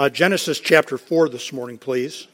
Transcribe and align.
Uh, 0.00 0.08
Genesis 0.08 0.58
chapter 0.58 0.96
4 0.96 1.28
this 1.28 1.52
morning, 1.52 1.76
please. 1.76 2.26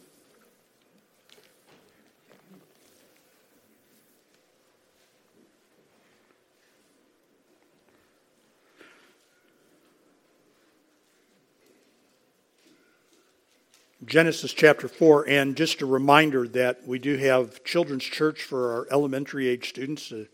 Genesis 14.05 14.53
chapter 14.53 14.87
4, 14.87 15.29
and 15.29 15.57
just 15.57 15.83
a 15.83 15.87
reminder 15.87 16.47
that 16.47 16.87
we 16.87 17.01
do 17.01 17.17
have 17.17 17.65
children's 17.65 18.05
church 18.05 18.45
for 18.45 18.75
our 18.75 18.87
elementary 18.93 19.49
age 19.49 19.71
students. 19.71 20.13
It 20.13 20.31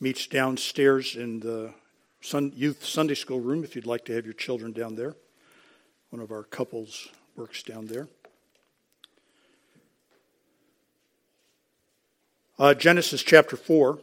meets 0.00 0.26
downstairs 0.26 1.14
in 1.14 1.38
the 1.38 1.72
youth 2.56 2.84
Sunday 2.84 3.14
school 3.14 3.38
room 3.38 3.62
if 3.62 3.76
you'd 3.76 3.86
like 3.86 4.04
to 4.06 4.12
have 4.12 4.24
your 4.24 4.34
children 4.34 4.72
down 4.72 4.96
there. 4.96 5.14
One 6.14 6.22
of 6.22 6.30
our 6.30 6.44
couples 6.44 7.08
works 7.34 7.64
down 7.64 7.88
there. 7.88 8.06
Uh, 12.56 12.72
Genesis 12.72 13.20
chapter 13.20 13.56
4. 13.56 13.98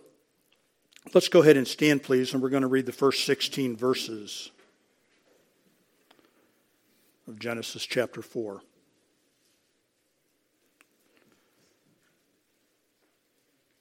Let's 1.13 1.29
go 1.29 1.41
ahead 1.41 1.55
and 1.55 1.65
stand, 1.65 2.03
please, 2.03 2.33
and 2.33 2.43
we're 2.43 2.49
going 2.49 2.63
to 2.63 2.67
read 2.67 2.85
the 2.85 2.91
first 2.91 3.23
16 3.23 3.77
verses 3.77 4.51
of 7.29 7.39
Genesis 7.39 7.85
chapter 7.85 8.21
4. 8.21 8.61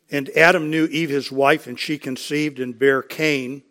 And 0.09 0.29
Adam 0.37 0.71
knew 0.71 0.87
Eve 0.87 1.10
his 1.10 1.33
wife, 1.33 1.66
and 1.66 1.77
she 1.77 1.99
conceived 1.99 2.60
and 2.60 2.79
bare 2.79 3.02
Cain, 3.02 3.65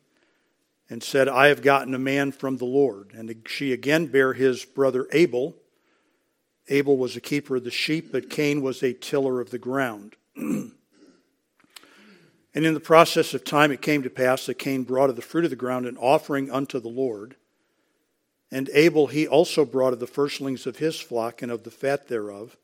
and 0.89 1.03
said, 1.03 1.27
I 1.27 1.47
have 1.47 1.61
gotten 1.61 1.93
a 1.93 1.99
man 1.99 2.31
from 2.31 2.57
the 2.57 2.65
Lord. 2.65 3.11
And 3.15 3.43
she 3.45 3.71
again 3.71 4.07
bare 4.07 4.33
his 4.33 4.65
brother 4.65 5.07
Abel. 5.11 5.55
Abel 6.67 6.97
was 6.97 7.15
a 7.15 7.21
keeper 7.21 7.57
of 7.57 7.63
the 7.63 7.71
sheep, 7.71 8.11
but 8.11 8.29
Cain 8.29 8.61
was 8.61 8.81
a 8.81 8.93
tiller 8.93 9.39
of 9.39 9.51
the 9.51 9.59
ground. 9.59 10.15
and 10.35 10.71
in 12.53 12.73
the 12.73 12.79
process 12.79 13.33
of 13.33 13.43
time 13.43 13.71
it 13.71 13.81
came 13.81 14.03
to 14.03 14.09
pass 14.09 14.45
that 14.45 14.55
Cain 14.55 14.83
brought 14.83 15.09
of 15.09 15.15
the 15.15 15.21
fruit 15.21 15.43
of 15.45 15.51
the 15.51 15.55
ground 15.55 15.85
an 15.85 15.97
offering 15.97 16.51
unto 16.51 16.79
the 16.79 16.87
Lord. 16.87 17.35
And 18.51 18.69
Abel 18.73 19.07
he 19.07 19.27
also 19.27 19.65
brought 19.65 19.93
of 19.93 19.99
the 19.99 20.07
firstlings 20.07 20.65
of 20.65 20.77
his 20.77 20.99
flock 20.99 21.41
and 21.41 21.51
of 21.51 21.63
the 21.63 21.71
fat 21.71 22.07
thereof. 22.07 22.57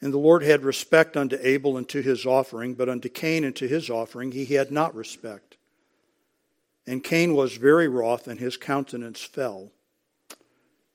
And 0.00 0.12
the 0.12 0.18
Lord 0.18 0.42
had 0.42 0.62
respect 0.62 1.16
unto 1.16 1.38
Abel 1.40 1.76
and 1.76 1.88
to 1.88 2.02
his 2.02 2.24
offering, 2.24 2.74
but 2.74 2.88
unto 2.88 3.08
Cain 3.08 3.44
and 3.44 3.56
to 3.56 3.66
his 3.66 3.90
offering 3.90 4.32
he 4.32 4.44
had 4.44 4.70
not 4.70 4.94
respect. 4.94 5.57
And 6.88 7.04
Cain 7.04 7.34
was 7.34 7.58
very 7.58 7.86
wroth, 7.86 8.26
and 8.26 8.40
his 8.40 8.56
countenance 8.56 9.22
fell. 9.22 9.72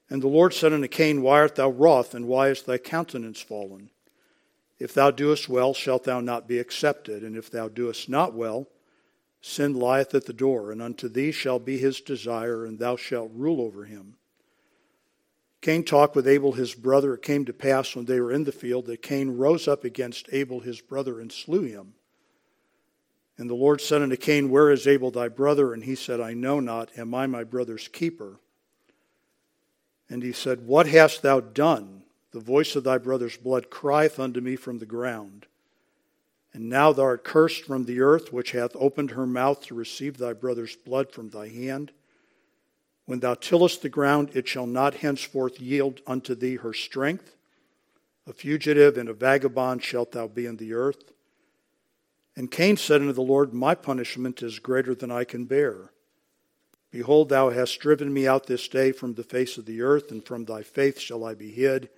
And 0.10 0.24
the 0.24 0.28
Lord 0.28 0.56
said 0.56 0.74
unto 0.74 0.88
Cain, 0.88 1.22
Why 1.22 1.42
art 1.42 1.54
thou 1.54 1.70
wroth, 1.70 2.16
and 2.16 2.28
why 2.28 2.50
is 2.50 2.64
thy 2.64 2.80
countenance 2.80 3.42
fallen? 3.42 3.92
If 4.80 4.96
thou 4.96 5.12
doest 5.12 5.48
well, 5.48 5.76
shalt 5.76 6.06
thou 6.06 6.20
not 6.20 6.48
be 6.48 6.58
accepted, 6.58 7.22
and 7.22 7.38
if 7.38 7.52
thou 7.52 7.68
doest 7.68 8.10
not 8.10 8.34
well, 8.34 8.68
sin 9.40 9.76
lieth 9.76 10.16
at 10.16 10.26
the 10.26 10.34
door, 10.34 10.72
and 10.72 10.82
unto 10.82 11.08
thee 11.08 11.32
shall 11.32 11.60
be 11.60 11.78
his 11.78 12.02
desire, 12.02 12.66
and 12.66 12.80
thou 12.80 12.96
shalt 12.96 13.30
rule 13.32 13.62
over 13.62 13.86
him. 13.86 14.16
Cain 15.62 15.84
talked 15.84 16.16
with 16.16 16.28
Abel 16.28 16.54
his 16.54 16.74
brother. 16.74 17.14
It 17.14 17.22
came 17.22 17.46
to 17.46 17.54
pass 17.54 17.96
when 17.96 18.06
they 18.06 18.20
were 18.20 18.32
in 18.32 18.46
the 18.46 18.52
field 18.52 18.88
that 18.88 19.04
Cain 19.04 19.38
rose 19.38 19.68
up 19.68 19.84
against 19.84 20.28
Abel 20.32 20.62
his 20.62 20.82
brother 20.82 21.20
and 21.20 21.32
slew 21.32 21.62
him. 21.62 21.94
And 23.38 23.50
the 23.50 23.56
Lord 23.56 23.82
said 23.82 24.02
unto 24.02 24.16
Cain, 24.16 24.50
Where 24.50 24.70
is 24.70 24.88
Abel 24.88 25.12
thy 25.12 25.28
brother? 25.28 25.74
And 25.74 25.84
he 25.84 25.96
said, 25.96 26.22
I 26.22 26.34
know 26.34 26.60
not. 26.60 26.90
Am 26.98 27.14
I 27.16 27.26
my 27.26 27.44
brother's 27.44 27.88
keeper? 27.88 28.40
And 30.10 30.22
he 30.22 30.32
said, 30.32 30.68
What 30.68 30.88
hast 30.88 31.22
thou 31.22 31.40
done? 31.40 32.04
The 32.32 32.40
voice 32.40 32.76
of 32.76 32.84
thy 32.84 32.98
brother's 32.98 33.38
blood 33.38 33.70
crieth 33.70 34.20
unto 34.20 34.42
me 34.42 34.56
from 34.56 34.80
the 34.80 34.86
ground. 34.86 35.46
And 36.54 36.70
now 36.70 36.94
thou 36.94 37.04
art 37.04 37.24
cursed 37.24 37.64
from 37.64 37.86
the 37.86 38.02
earth, 38.02 38.32
which 38.32 38.52
hath 38.52 38.76
opened 38.76 39.12
her 39.12 39.26
mouth 39.26 39.66
to 39.66 39.76
receive 39.76 40.18
thy 40.18 40.34
brother's 40.34 40.76
blood 40.76 41.12
from 41.12 41.30
thy 41.30 41.50
hand. 41.50 41.92
When 43.06 43.20
thou 43.20 43.34
tillest 43.34 43.82
the 43.82 43.90
ground, 43.90 44.32
it 44.34 44.48
shall 44.48 44.68
not 44.68 44.96
henceforth 44.96 45.60
yield 45.60 46.02
unto 46.06 46.36
thee 46.36 46.58
her 46.58 46.74
strength. 46.74 47.36
A 48.28 48.34
fugitive 48.34 48.98
and 48.98 49.10
a 49.10 49.14
vagabond 49.14 49.84
shalt 49.84 50.12
thou 50.12 50.28
be 50.28 50.46
in 50.46 50.58
the 50.58 50.74
earth. 50.74 51.13
And 52.36 52.50
Cain 52.50 52.78
said 52.78 53.02
unto 53.02 53.14
the 53.14 53.22
Lord, 53.22 53.54
My 53.54 53.76
punishment 53.76 54.42
is 54.42 54.60
greater 54.60 54.96
than 54.96 55.12
I 55.12 55.24
can 55.24 55.46
bear. 55.46 55.92
Behold, 56.90 57.30
thou 57.30 57.50
hast 57.50 57.80
driven 57.80 58.14
me 58.14 58.28
out 58.28 58.46
this 58.46 58.68
day 58.68 58.92
from 58.92 59.14
the 59.14 59.24
face 59.24 59.58
of 59.58 59.66
the 59.66 59.82
earth, 59.82 60.12
and 60.12 60.24
from 60.24 60.46
thy 60.46 60.62
faith 60.62 61.00
shall 61.00 61.24
I 61.24 61.34
be 61.34 61.52
hid. 61.52 61.90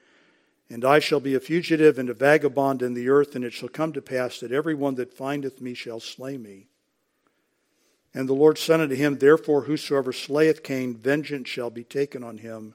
And 0.70 0.84
I 0.84 1.00
shall 1.00 1.20
be 1.20 1.36
a 1.36 1.40
fugitive 1.40 2.00
and 2.00 2.10
a 2.10 2.14
vagabond 2.14 2.82
in 2.82 2.94
the 2.94 3.10
earth, 3.10 3.36
and 3.36 3.46
it 3.46 3.54
shall 3.54 3.70
come 3.70 3.94
to 3.94 4.02
pass 4.02 4.40
that 4.40 4.52
every 4.52 4.74
one 4.74 4.96
that 4.96 5.14
findeth 5.14 5.62
me 5.62 5.74
shall 5.74 6.00
slay 6.00 6.38
me. 6.38 6.68
And 8.14 8.30
the 8.30 8.34
Lord 8.34 8.58
said 8.58 8.80
unto 8.80 8.96
him, 8.96 9.18
Therefore, 9.18 9.64
whosoever 9.64 10.14
slayeth 10.14 10.64
Cain, 10.64 10.96
vengeance 10.96 11.50
shall 11.50 11.70
be 11.70 11.84
taken 11.84 12.24
on 12.24 12.38
him 12.38 12.74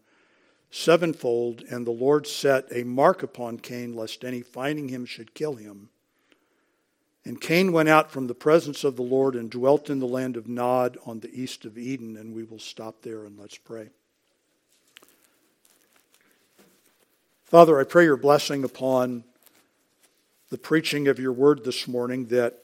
sevenfold. 0.71 1.63
And 1.71 1.87
the 1.87 1.91
Lord 1.91 2.27
set 2.27 2.67
a 2.71 2.85
mark 2.85 3.23
upon 3.23 3.59
Cain, 3.59 3.95
lest 3.95 4.25
any 4.25 4.43
finding 4.43 4.89
him 4.89 5.05
should 5.05 5.35
kill 5.35 5.55
him. 5.55 5.89
And 7.25 7.41
Cain 7.41 7.73
went 7.73 7.89
out 7.89 8.11
from 8.11 8.27
the 8.27 8.35
presence 8.35 8.83
of 8.83 8.97
the 8.97 9.03
Lord 9.03 9.35
and 9.35 9.51
dwelt 9.51 9.91
in 9.91 9.99
the 9.99 10.07
land 10.07 10.37
of 10.37 10.49
Nod 10.49 10.97
on 11.05 11.21
the 11.21 11.31
east 11.33 11.65
of 11.65 11.77
Eden. 11.77 12.17
And 12.17 12.35
we 12.35 12.45
will 12.45 12.59
stop 12.59 13.03
there 13.03 13.25
and 13.25 13.39
let's 13.39 13.59
pray. 13.59 13.91
Father, 17.45 17.79
I 17.79 17.85
pray 17.85 18.05
your 18.05 18.17
blessing 18.17 18.65
upon 18.65 19.25
the 20.51 20.59
preaching 20.59 21.09
of 21.09 21.19
your 21.19 21.33
word 21.33 21.65
this 21.65 21.87
morning 21.87 22.27
that 22.27 22.61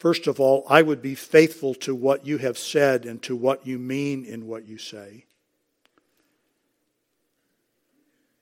First 0.00 0.26
of 0.26 0.40
all, 0.40 0.64
I 0.66 0.80
would 0.80 1.02
be 1.02 1.14
faithful 1.14 1.74
to 1.74 1.94
what 1.94 2.24
you 2.24 2.38
have 2.38 2.56
said 2.56 3.04
and 3.04 3.20
to 3.24 3.36
what 3.36 3.66
you 3.66 3.78
mean 3.78 4.24
in 4.24 4.46
what 4.46 4.66
you 4.66 4.78
say. 4.78 5.26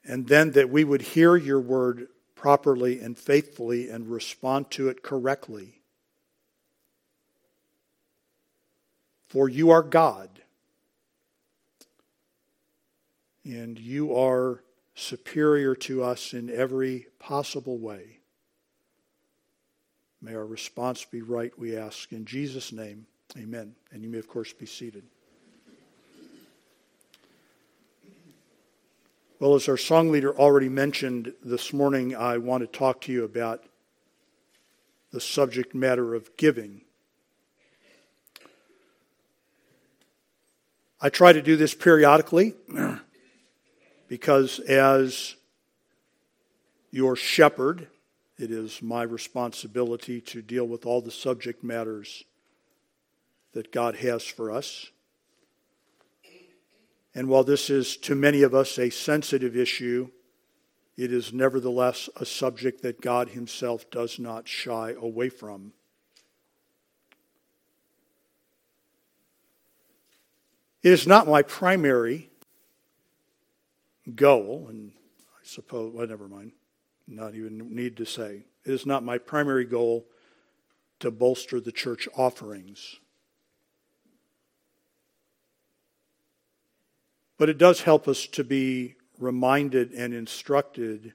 And 0.05 0.29
then 0.29 0.53
that 0.53 0.71
we 0.71 0.85
would 0.85 1.03
hear 1.03 1.35
your 1.35 1.61
word 1.61 2.07
properly 2.39 3.01
and 3.01 3.19
faithfully 3.19 3.91
and 3.91 4.09
respond 4.09 4.71
to 4.71 4.89
it 4.89 5.03
correctly. 5.03 5.81
For 9.27 9.49
you 9.49 9.71
are 9.71 9.83
God. 9.83 10.31
And 13.45 13.79
you 13.79 14.17
are 14.17 14.63
superior 14.95 15.75
to 15.75 16.05
us 16.05 16.33
in 16.33 16.49
every 16.49 17.09
possible 17.19 17.77
way. 17.77 18.21
May 20.23 20.35
our 20.35 20.47
response 20.47 21.05
be 21.05 21.23
right, 21.23 21.53
we 21.59 21.77
ask. 21.77 22.13
In 22.13 22.25
Jesus' 22.25 22.73
name, 22.73 23.07
amen. 23.37 23.75
And 23.93 24.03
you 24.03 24.09
may, 24.09 24.19
of 24.19 24.29
course, 24.29 24.53
be 24.53 24.67
seated. 24.67 25.05
Well, 29.41 29.55
as 29.55 29.69
our 29.69 29.77
song 29.77 30.11
leader 30.11 30.37
already 30.37 30.69
mentioned 30.69 31.33
this 31.45 31.73
morning, 31.73 32.17
I 32.17 32.39
want 32.39 32.63
to 32.63 32.67
talk 32.67 33.01
to 33.03 33.13
you 33.13 33.23
about 33.23 33.63
the 35.13 35.21
subject 35.21 35.77
matter 35.77 36.17
of 36.17 36.37
giving. 36.37 36.81
I 41.01 41.09
try 41.09 41.33
to 41.33 41.41
do 41.41 41.55
this 41.55 41.73
periodically 41.73 42.55
because, 44.09 44.59
as 44.59 45.37
your 46.91 47.15
shepherd, 47.15 47.87
it 48.39 48.51
is 48.51 48.83
my 48.83 49.05
responsibility 49.05 50.21
to 50.21 50.43
deal 50.43 50.67
with 50.67 50.85
all 50.85 51.01
the 51.01 51.13
subject 51.13 51.63
matters 51.63 52.25
that 53.53 53.71
God 53.71 53.95
has 53.99 54.25
for 54.25 54.51
us. 54.51 54.91
And 57.15 57.29
while 57.29 57.45
this 57.45 57.71
is 57.71 57.97
to 57.99 58.15
many 58.15 58.43
of 58.43 58.55
us 58.55 58.79
a 58.79 58.91
sensitive 58.91 59.57
issue, 59.57 60.11
it 60.97 61.13
is 61.13 61.33
nevertheless 61.33 62.09
a 62.17 62.27
subject 62.27 62.83
that 62.83 63.01
God 63.01 63.31
Himself 63.31 63.91
does 63.91 64.19
not 64.19 64.49
shy 64.49 64.95
away 65.01 65.29
from. 65.29 65.73
It 70.83 70.93
is 70.93 71.07
not 71.07 71.27
my 71.27 71.43
primary 71.43 72.31
goal, 74.15 74.67
and 74.69 74.93
I 75.19 75.45
suppose, 75.45 75.93
well, 75.93 76.07
never 76.07 76.29
mind 76.29 76.53
not 77.09 77.35
even 77.35 77.75
need 77.75 77.97
to 77.97 78.05
say. 78.05 78.45
It 78.65 78.73
is 78.73 78.87
not 78.87 79.03
my 79.03 79.19
primary 79.19 79.65
goal 79.65 80.07
to 81.01 81.11
bolster 81.11 81.61
the 81.61 81.73
church 81.73 82.09
offerings. 82.15 83.01
But 87.39 87.49
it 87.49 87.57
does 87.57 87.83
help 87.83 88.09
us 88.09 88.27
to 88.27 88.45
be 88.45 88.97
reminded 89.19 89.93
and 89.93 90.13
instructed 90.13 91.15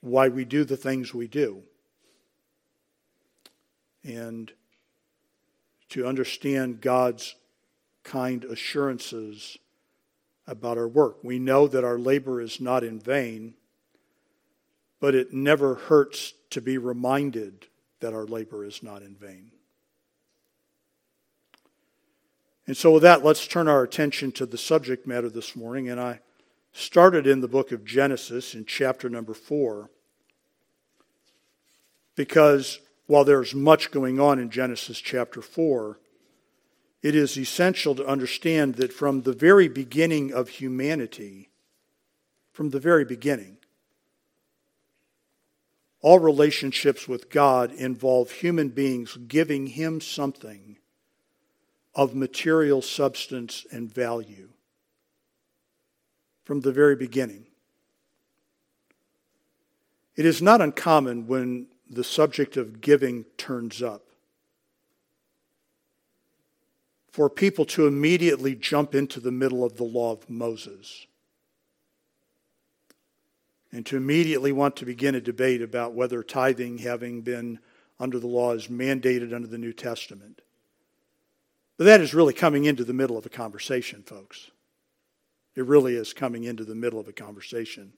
why 0.00 0.28
we 0.28 0.44
do 0.44 0.64
the 0.64 0.76
things 0.76 1.12
we 1.12 1.28
do. 1.28 1.62
And 4.04 4.52
to 5.90 6.06
understand 6.06 6.80
God's 6.80 7.34
kind 8.04 8.44
assurances 8.44 9.58
about 10.46 10.78
our 10.78 10.88
work. 10.88 11.22
We 11.22 11.38
know 11.38 11.68
that 11.68 11.84
our 11.84 11.98
labor 11.98 12.40
is 12.40 12.60
not 12.60 12.82
in 12.82 12.98
vain, 12.98 13.54
but 15.00 15.14
it 15.14 15.32
never 15.32 15.74
hurts 15.74 16.34
to 16.50 16.60
be 16.60 16.78
reminded 16.78 17.66
that 18.00 18.14
our 18.14 18.24
labor 18.24 18.64
is 18.64 18.82
not 18.82 19.02
in 19.02 19.14
vain. 19.14 19.52
And 22.66 22.76
so, 22.76 22.92
with 22.92 23.02
that, 23.02 23.24
let's 23.24 23.46
turn 23.46 23.68
our 23.68 23.82
attention 23.82 24.30
to 24.32 24.46
the 24.46 24.58
subject 24.58 25.06
matter 25.06 25.28
this 25.28 25.56
morning. 25.56 25.88
And 25.88 26.00
I 26.00 26.20
started 26.72 27.26
in 27.26 27.40
the 27.40 27.48
book 27.48 27.72
of 27.72 27.84
Genesis 27.84 28.54
in 28.54 28.64
chapter 28.64 29.08
number 29.08 29.34
four, 29.34 29.90
because 32.14 32.80
while 33.06 33.24
there's 33.24 33.54
much 33.54 33.90
going 33.90 34.20
on 34.20 34.38
in 34.38 34.48
Genesis 34.48 35.00
chapter 35.00 35.42
four, 35.42 35.98
it 37.02 37.16
is 37.16 37.36
essential 37.36 37.96
to 37.96 38.06
understand 38.06 38.76
that 38.76 38.92
from 38.92 39.22
the 39.22 39.32
very 39.32 39.66
beginning 39.66 40.32
of 40.32 40.48
humanity, 40.48 41.50
from 42.52 42.70
the 42.70 42.78
very 42.78 43.04
beginning, 43.04 43.56
all 46.00 46.20
relationships 46.20 47.08
with 47.08 47.28
God 47.28 47.72
involve 47.72 48.30
human 48.30 48.68
beings 48.68 49.16
giving 49.26 49.66
Him 49.66 50.00
something 50.00 50.78
of 51.94 52.14
material 52.14 52.82
substance 52.82 53.66
and 53.70 53.92
value. 53.92 54.48
From 56.44 56.60
the 56.60 56.72
very 56.72 56.96
beginning. 56.96 57.46
It 60.16 60.26
is 60.26 60.42
not 60.42 60.60
uncommon 60.60 61.26
when 61.26 61.68
the 61.88 62.04
subject 62.04 62.56
of 62.56 62.80
giving 62.80 63.24
turns 63.36 63.82
up 63.82 64.02
for 67.12 67.28
people 67.28 67.66
to 67.66 67.86
immediately 67.86 68.54
jump 68.54 68.94
into 68.94 69.20
the 69.20 69.30
middle 69.30 69.64
of 69.64 69.76
the 69.76 69.84
law 69.84 70.12
of 70.12 70.28
Moses 70.28 71.06
and 73.70 73.84
to 73.86 73.96
immediately 73.96 74.52
want 74.52 74.76
to 74.76 74.86
begin 74.86 75.14
a 75.14 75.20
debate 75.20 75.62
about 75.62 75.94
whether 75.94 76.22
tithing, 76.22 76.78
having 76.78 77.20
been 77.20 77.58
under 78.00 78.18
the 78.18 78.26
law, 78.26 78.52
is 78.52 78.68
mandated 78.68 79.34
under 79.34 79.48
the 79.48 79.58
New 79.58 79.72
Testament. 79.72 80.40
That 81.82 82.00
is 82.00 82.14
really 82.14 82.32
coming 82.32 82.64
into 82.64 82.84
the 82.84 82.92
middle 82.92 83.18
of 83.18 83.26
a 83.26 83.30
conversation, 83.30 84.02
folks. 84.02 84.50
It 85.56 85.66
really 85.66 85.96
is 85.96 86.12
coming 86.12 86.44
into 86.44 86.64
the 86.64 86.74
middle 86.74 87.00
of 87.00 87.08
a 87.08 87.12
conversation. 87.12 87.92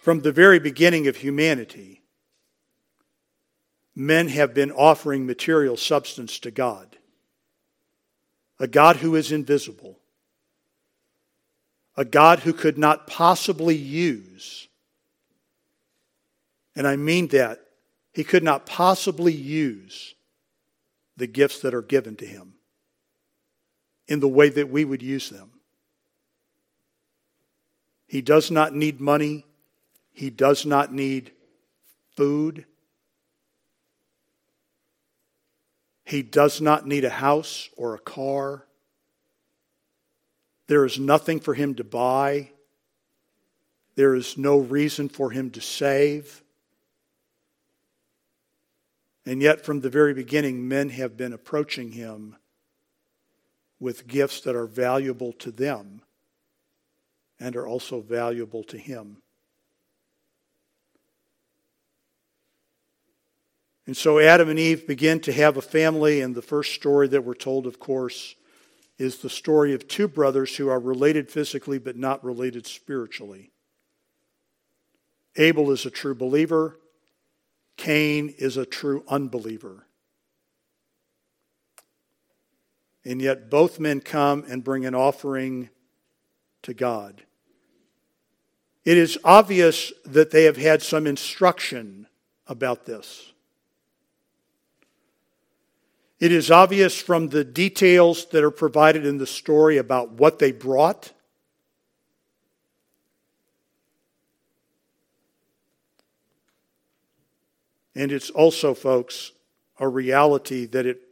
From 0.00 0.20
the 0.20 0.32
very 0.32 0.58
beginning 0.58 1.06
of 1.06 1.16
humanity, 1.16 2.02
men 3.94 4.28
have 4.28 4.54
been 4.54 4.72
offering 4.72 5.26
material 5.26 5.76
substance 5.76 6.38
to 6.40 6.50
God, 6.50 6.96
a 8.58 8.66
God 8.66 8.96
who 8.96 9.14
is 9.14 9.30
invisible, 9.30 9.98
a 11.96 12.04
God 12.04 12.40
who 12.40 12.52
could 12.52 12.78
not 12.78 13.06
possibly 13.06 13.76
use, 13.76 14.66
and 16.74 16.86
I 16.86 16.96
mean 16.96 17.28
that, 17.28 17.60
he 18.12 18.24
could 18.24 18.42
not 18.42 18.66
possibly 18.66 19.32
use 19.32 20.14
the 21.16 21.26
gifts 21.26 21.60
that 21.60 21.74
are 21.74 21.82
given 21.82 22.16
to 22.16 22.26
him 22.26 22.54
in 24.08 24.20
the 24.20 24.28
way 24.28 24.48
that 24.48 24.70
we 24.70 24.84
would 24.84 25.02
use 25.02 25.30
them. 25.30 25.50
He 28.06 28.20
does 28.20 28.50
not 28.50 28.74
need 28.74 29.00
money. 29.00 29.46
He 30.12 30.30
does 30.30 30.66
not 30.66 30.92
need 30.92 31.32
food. 32.14 32.66
He 36.04 36.22
does 36.22 36.60
not 36.60 36.86
need 36.86 37.04
a 37.04 37.10
house 37.10 37.70
or 37.76 37.94
a 37.94 37.98
car. 37.98 38.66
There 40.66 40.84
is 40.84 40.98
nothing 40.98 41.40
for 41.40 41.54
him 41.54 41.74
to 41.76 41.84
buy. 41.84 42.50
There 43.94 44.14
is 44.14 44.36
no 44.36 44.58
reason 44.58 45.08
for 45.08 45.30
him 45.30 45.50
to 45.50 45.60
save. 45.60 46.42
And 49.24 49.40
yet, 49.40 49.64
from 49.64 49.80
the 49.80 49.90
very 49.90 50.14
beginning, 50.14 50.66
men 50.66 50.88
have 50.90 51.16
been 51.16 51.32
approaching 51.32 51.92
him 51.92 52.36
with 53.78 54.06
gifts 54.06 54.40
that 54.42 54.56
are 54.56 54.66
valuable 54.66 55.32
to 55.34 55.50
them 55.50 56.02
and 57.38 57.56
are 57.56 57.66
also 57.66 58.00
valuable 58.00 58.64
to 58.64 58.78
him. 58.78 59.18
And 63.86 63.96
so 63.96 64.20
Adam 64.20 64.48
and 64.48 64.58
Eve 64.58 64.86
begin 64.86 65.20
to 65.20 65.32
have 65.32 65.56
a 65.56 65.62
family, 65.62 66.20
and 66.20 66.34
the 66.34 66.42
first 66.42 66.74
story 66.74 67.08
that 67.08 67.24
we're 67.24 67.34
told, 67.34 67.66
of 67.66 67.80
course, 67.80 68.36
is 68.98 69.18
the 69.18 69.30
story 69.30 69.74
of 69.74 69.88
two 69.88 70.06
brothers 70.06 70.56
who 70.56 70.68
are 70.68 70.78
related 70.78 71.30
physically 71.30 71.78
but 71.78 71.96
not 71.96 72.24
related 72.24 72.66
spiritually. 72.66 73.50
Abel 75.36 75.72
is 75.72 75.84
a 75.84 75.90
true 75.90 76.14
believer, 76.14 76.78
Cain 77.82 78.32
is 78.38 78.56
a 78.56 78.64
true 78.64 79.02
unbeliever. 79.08 79.84
And 83.04 83.20
yet 83.20 83.50
both 83.50 83.80
men 83.80 83.98
come 83.98 84.44
and 84.48 84.62
bring 84.62 84.86
an 84.86 84.94
offering 84.94 85.68
to 86.62 86.74
God. 86.74 87.24
It 88.84 88.96
is 88.96 89.18
obvious 89.24 89.92
that 90.04 90.30
they 90.30 90.44
have 90.44 90.56
had 90.56 90.80
some 90.80 91.08
instruction 91.08 92.06
about 92.46 92.86
this. 92.86 93.32
It 96.20 96.30
is 96.30 96.52
obvious 96.52 96.96
from 97.02 97.30
the 97.30 97.42
details 97.42 98.26
that 98.26 98.44
are 98.44 98.52
provided 98.52 99.04
in 99.04 99.18
the 99.18 99.26
story 99.26 99.76
about 99.76 100.12
what 100.12 100.38
they 100.38 100.52
brought. 100.52 101.10
And 107.94 108.10
it's 108.10 108.30
also, 108.30 108.74
folks, 108.74 109.32
a 109.78 109.88
reality 109.88 110.66
that 110.66 110.86
it 110.86 111.02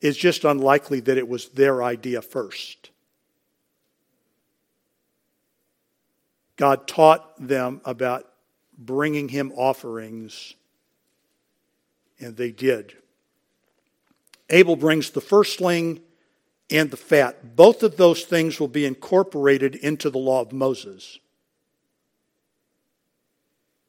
is 0.00 0.16
just 0.16 0.44
unlikely 0.44 1.00
that 1.00 1.18
it 1.18 1.28
was 1.28 1.50
their 1.50 1.82
idea 1.82 2.22
first. 2.22 2.90
God 6.56 6.86
taught 6.86 7.46
them 7.46 7.80
about 7.84 8.28
bringing 8.76 9.28
him 9.28 9.52
offerings, 9.52 10.54
and 12.18 12.36
they 12.36 12.50
did. 12.50 12.94
Abel 14.50 14.76
brings 14.76 15.10
the 15.10 15.20
firstling 15.20 16.00
and 16.70 16.90
the 16.90 16.96
fat. 16.96 17.56
Both 17.56 17.82
of 17.82 17.96
those 17.96 18.24
things 18.24 18.58
will 18.58 18.68
be 18.68 18.86
incorporated 18.86 19.74
into 19.76 20.10
the 20.10 20.18
law 20.18 20.40
of 20.40 20.52
Moses. 20.52 21.18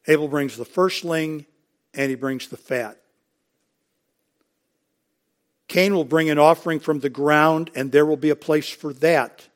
Abel 0.07 0.27
brings 0.27 0.57
the 0.57 0.65
firstling 0.65 1.45
and 1.93 2.09
he 2.09 2.15
brings 2.15 2.47
the 2.47 2.57
fat. 2.57 2.97
Cain 5.67 5.95
will 5.95 6.05
bring 6.05 6.29
an 6.29 6.37
offering 6.37 6.79
from 6.79 6.99
the 6.99 7.09
ground, 7.09 7.71
and 7.75 7.91
there 7.91 8.05
will 8.05 8.17
be 8.17 8.29
a 8.29 8.35
place 8.35 8.69
for 8.69 8.93
that 8.93 9.47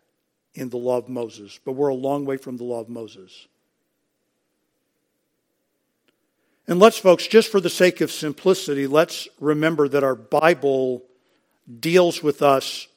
in 0.55 0.69
the 0.69 0.77
law 0.77 0.97
of 0.97 1.09
Moses. 1.09 1.59
But 1.63 1.73
we're 1.73 1.89
a 1.89 1.95
long 1.95 2.25
way 2.25 2.37
from 2.37 2.57
the 2.57 2.63
law 2.63 2.79
of 2.79 2.89
Moses. 2.89 3.47
And 6.67 6.79
let's, 6.79 6.97
folks, 6.97 7.27
just 7.27 7.51
for 7.51 7.61
the 7.61 7.69
sake 7.69 8.01
of 8.01 8.11
simplicity, 8.11 8.87
let's 8.87 9.27
remember 9.39 9.87
that 9.87 10.03
our 10.03 10.15
Bible 10.15 11.03
deals 11.79 12.21
with 12.21 12.41
us 12.41 12.87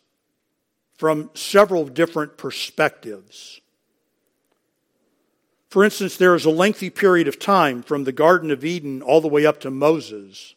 from 0.96 1.30
several 1.34 1.84
different 1.86 2.36
perspectives. 2.36 3.60
For 5.70 5.84
instance, 5.84 6.16
there 6.16 6.34
is 6.34 6.44
a 6.44 6.50
lengthy 6.50 6.90
period 6.90 7.28
of 7.28 7.38
time 7.38 7.82
from 7.82 8.02
the 8.02 8.12
Garden 8.12 8.50
of 8.50 8.64
Eden 8.64 9.02
all 9.02 9.20
the 9.20 9.28
way 9.28 9.46
up 9.46 9.60
to 9.60 9.70
Moses 9.70 10.56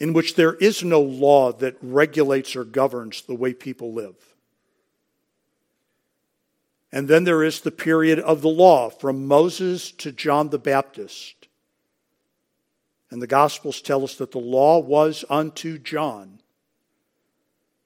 in 0.00 0.12
which 0.12 0.34
there 0.34 0.54
is 0.54 0.82
no 0.82 1.00
law 1.00 1.52
that 1.52 1.76
regulates 1.80 2.56
or 2.56 2.64
governs 2.64 3.22
the 3.22 3.34
way 3.34 3.54
people 3.54 3.92
live. 3.94 4.16
And 6.90 7.06
then 7.06 7.24
there 7.24 7.44
is 7.44 7.60
the 7.60 7.70
period 7.70 8.18
of 8.18 8.42
the 8.42 8.48
law 8.48 8.90
from 8.90 9.26
Moses 9.26 9.92
to 9.92 10.12
John 10.12 10.50
the 10.50 10.58
Baptist. 10.58 11.48
And 13.10 13.22
the 13.22 13.28
Gospels 13.28 13.80
tell 13.80 14.02
us 14.02 14.16
that 14.16 14.32
the 14.32 14.38
law 14.38 14.80
was 14.80 15.24
unto 15.30 15.78
John. 15.78 16.40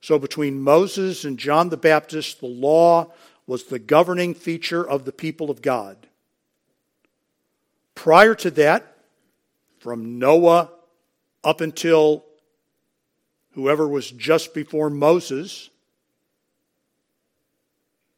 So 0.01 0.19
between 0.19 0.61
Moses 0.61 1.25
and 1.25 1.39
John 1.39 1.69
the 1.69 1.77
Baptist, 1.77 2.41
the 2.41 2.47
law 2.47 3.13
was 3.49 3.65
the 3.65 3.79
governing 3.79 4.35
feature 4.35 4.87
of 4.87 5.07
the 5.07 5.11
people 5.11 5.51
of 5.51 5.63
God. 5.63 5.97
Prior 7.95 8.35
to 8.37 8.51
that, 8.53 8.95
from 9.81 10.19
Noah 10.19 10.71
up 11.43 11.63
until 11.63 12.25
whoever 13.53 13.89
was 13.89 14.11
just 14.11 14.53
before 14.53 14.91
Moses, 14.91 15.71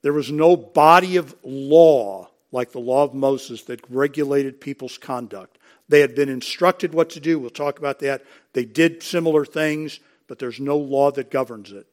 there 0.02 0.12
was 0.12 0.32
no 0.32 0.56
body 0.56 1.16
of 1.16 1.34
law 1.44 2.28
like 2.50 2.72
the 2.72 2.80
law 2.80 3.04
of 3.04 3.14
Moses 3.14 3.62
that 3.62 3.88
regulated 3.88 4.60
people's 4.60 4.98
conduct. 4.98 5.58
They 5.88 6.00
had 6.00 6.16
been 6.16 6.28
instructed 6.28 6.92
what 6.92 7.08
to 7.10 7.20
do. 7.20 7.38
We'll 7.38 7.50
talk 7.50 7.78
about 7.78 8.00
that. 8.00 8.24
They 8.52 8.64
did 8.64 9.04
similar 9.04 9.44
things, 9.44 10.00
but 10.26 10.40
there's 10.40 10.58
no 10.58 10.76
law 10.76 11.12
that 11.12 11.30
governs 11.30 11.70
it. 11.70 11.86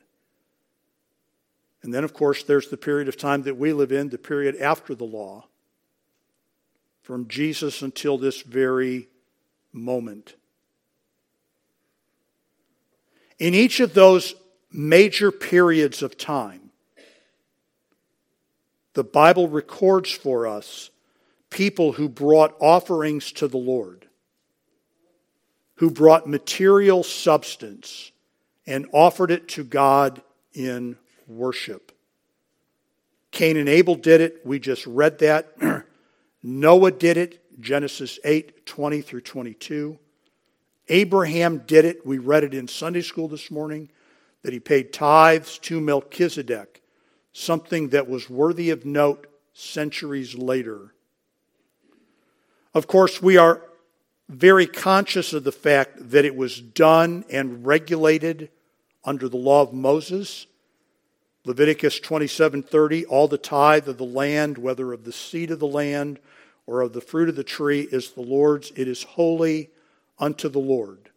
And 1.83 1.93
then, 1.93 2.03
of 2.03 2.13
course, 2.13 2.43
there's 2.43 2.69
the 2.69 2.77
period 2.77 3.07
of 3.07 3.17
time 3.17 3.43
that 3.43 3.57
we 3.57 3.73
live 3.73 3.91
in, 3.91 4.09
the 4.09 4.17
period 4.17 4.55
after 4.57 4.95
the 4.95 5.05
law, 5.05 5.45
from 7.03 7.27
Jesus 7.27 7.81
until 7.81 8.17
this 8.17 8.41
very 8.41 9.07
moment. 9.71 10.35
In 13.39 13.53
each 13.53 13.79
of 13.79 13.93
those 13.93 14.35
major 14.71 15.31
periods 15.31 16.01
of 16.01 16.17
time, 16.17 16.71
the 18.93 19.03
Bible 19.03 19.47
records 19.47 20.11
for 20.11 20.47
us 20.47 20.89
people 21.49 21.93
who 21.93 22.09
brought 22.09 22.55
offerings 22.59 23.31
to 23.33 23.47
the 23.47 23.57
Lord, 23.57 24.07
who 25.75 25.91
brought 25.91 26.27
material 26.27 27.03
substance 27.03 28.11
and 28.65 28.87
offered 28.91 29.31
it 29.31 29.47
to 29.49 29.63
God 29.63 30.21
in 30.53 30.97
worship. 31.27 31.91
Cain 33.31 33.57
and 33.57 33.69
Abel 33.69 33.95
did 33.95 34.21
it. 34.21 34.41
We 34.45 34.59
just 34.59 34.85
read 34.87 35.19
that. 35.19 35.55
Noah 36.43 36.91
did 36.91 37.17
it, 37.17 37.43
Genesis 37.59 38.19
8 38.23 38.65
20 38.65 39.01
through 39.01 39.21
22. 39.21 39.99
Abraham 40.89 41.59
did 41.59 41.85
it. 41.85 42.05
We 42.05 42.17
read 42.17 42.43
it 42.43 42.53
in 42.53 42.67
Sunday 42.67 43.01
school 43.01 43.27
this 43.27 43.51
morning 43.51 43.89
that 44.43 44.53
he 44.53 44.59
paid 44.59 44.93
tithes 44.93 45.57
to 45.59 45.81
Melchizedek, 45.81 46.81
something 47.33 47.89
that 47.89 48.07
was 48.07 48.29
worthy 48.29 48.69
of 48.69 48.85
note 48.85 49.27
centuries 49.53 50.35
later. 50.35 50.93
Of 52.73 52.87
course, 52.87 53.21
we 53.21 53.37
are 53.37 53.63
very 54.29 54.67
conscious 54.67 55.33
of 55.33 55.43
the 55.43 55.51
fact 55.51 56.11
that 56.11 56.25
it 56.25 56.35
was 56.35 56.61
done 56.61 57.25
and 57.29 57.65
regulated 57.65 58.49
under 59.03 59.27
the 59.27 59.37
law 59.37 59.61
of 59.61 59.73
Moses. 59.73 60.47
Leviticus 61.47 62.01
27:30 62.01 63.05
all 63.07 63.29
the 63.29 63.37
tithe 63.37 63.87
of 63.87 63.97
the 63.97 64.03
land 64.03 64.57
whether 64.57 64.91
of 64.91 65.05
the 65.05 65.13
seed 65.13 65.49
of 65.49 65.59
the 65.59 65.65
land 65.65 66.19
or 66.65 66.81
of 66.81 66.91
the 66.91 66.99
fruit 66.99 67.29
of 67.29 67.37
the 67.37 67.43
tree 67.43 67.87
is 67.89 68.11
the 68.11 68.21
Lord's 68.21 68.73
it 68.75 68.85
is 68.85 69.03
holy 69.03 69.71
unto 70.19 70.49
the 70.49 70.59
Lord. 70.59 71.09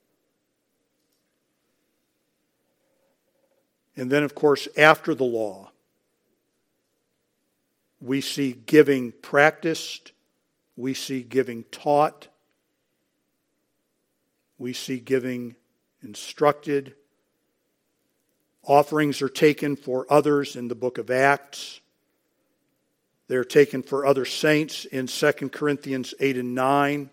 And 3.97 4.09
then, 4.09 4.23
of 4.23 4.37
course, 4.37 4.69
after 4.77 5.17
the 5.17 5.25
law, 5.25 5.73
we 8.01 8.21
see 8.21 8.53
giving 8.53 9.11
practiced, 9.11 10.13
we 10.77 10.95
see 10.95 11.23
giving 11.25 11.65
taught, 11.73 12.29
we 14.59 14.73
see 14.73 15.01
giving 15.01 15.57
instructed. 16.03 16.95
Offerings 18.63 19.23
are 19.23 19.29
taken 19.29 19.77
for 19.77 20.07
others 20.11 20.55
in 20.57 20.69
the 20.69 20.75
book 20.75 20.99
of 20.99 21.11
Acts. 21.11 21.81
They're 23.29 23.45
taken 23.45 23.83
for 23.83 24.05
other 24.05 24.25
saints 24.25 24.85
in 24.85 25.07
2 25.07 25.33
Corinthians 25.51 26.15
8 26.21 26.37
and 26.37 26.55
9. 26.55 27.11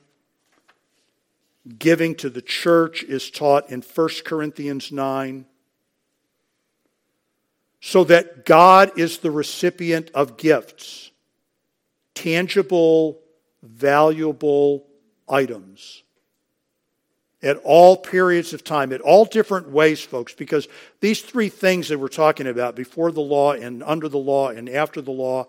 Giving 1.79 2.15
to 2.15 2.29
the 2.29 2.41
church 2.41 3.03
is 3.03 3.29
taught 3.29 3.69
in 3.69 3.81
1 3.81 4.09
Corinthians 4.25 4.91
9. 4.91 5.45
So 7.79 8.03
that 8.05 8.45
God 8.45 8.97
is 8.97 9.19
the 9.19 9.31
recipient 9.31 10.09
of 10.13 10.37
gifts, 10.37 11.11
tangible, 12.15 13.19
valuable 13.61 14.87
items 15.29 16.03
at 17.43 17.57
all 17.57 17.97
periods 17.97 18.53
of 18.53 18.63
time, 18.63 18.91
at 18.91 19.01
all 19.01 19.25
different 19.25 19.69
ways, 19.69 20.01
folks, 20.01 20.33
because 20.33 20.67
these 21.01 21.21
three 21.21 21.49
things 21.49 21.89
that 21.89 21.99
we're 21.99 22.07
talking 22.07 22.47
about 22.47 22.75
before 22.75 23.11
the 23.11 23.21
law 23.21 23.53
and 23.53 23.83
under 23.83 24.09
the 24.09 24.17
law 24.17 24.49
and 24.49 24.67
after 24.67 25.01
the 25.01 25.11
law 25.11 25.47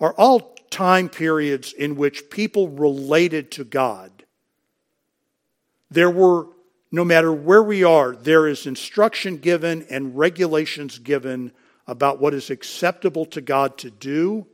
are 0.00 0.14
all 0.14 0.54
time 0.70 1.08
periods 1.08 1.72
in 1.72 1.96
which 1.96 2.30
people 2.30 2.68
related 2.68 3.50
to 3.52 3.64
God. 3.64 4.10
There 5.90 6.10
were, 6.10 6.48
no 6.90 7.04
matter 7.04 7.32
where 7.32 7.62
we 7.62 7.84
are, 7.84 8.14
there 8.14 8.46
is 8.46 8.66
instruction 8.66 9.38
given 9.38 9.86
and 9.90 10.16
regulations 10.16 10.98
given 10.98 11.52
about 11.86 12.20
what 12.20 12.34
is 12.34 12.50
acceptable 12.50 13.26
to 13.26 13.40
God 13.40 13.76
to 13.78 13.90
do, 13.90 14.46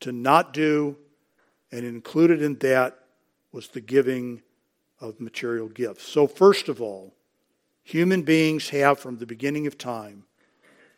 to 0.00 0.12
not 0.12 0.52
do, 0.52 0.96
and 1.70 1.84
included 1.84 2.42
in 2.42 2.56
that 2.56 2.98
was 3.52 3.68
the 3.68 3.80
giving 3.80 4.42
of 5.08 5.20
material 5.20 5.68
gifts. 5.68 6.04
So, 6.04 6.26
first 6.26 6.68
of 6.68 6.80
all, 6.80 7.14
human 7.82 8.22
beings 8.22 8.70
have, 8.70 8.98
from 8.98 9.18
the 9.18 9.26
beginning 9.26 9.66
of 9.66 9.76
time, 9.76 10.24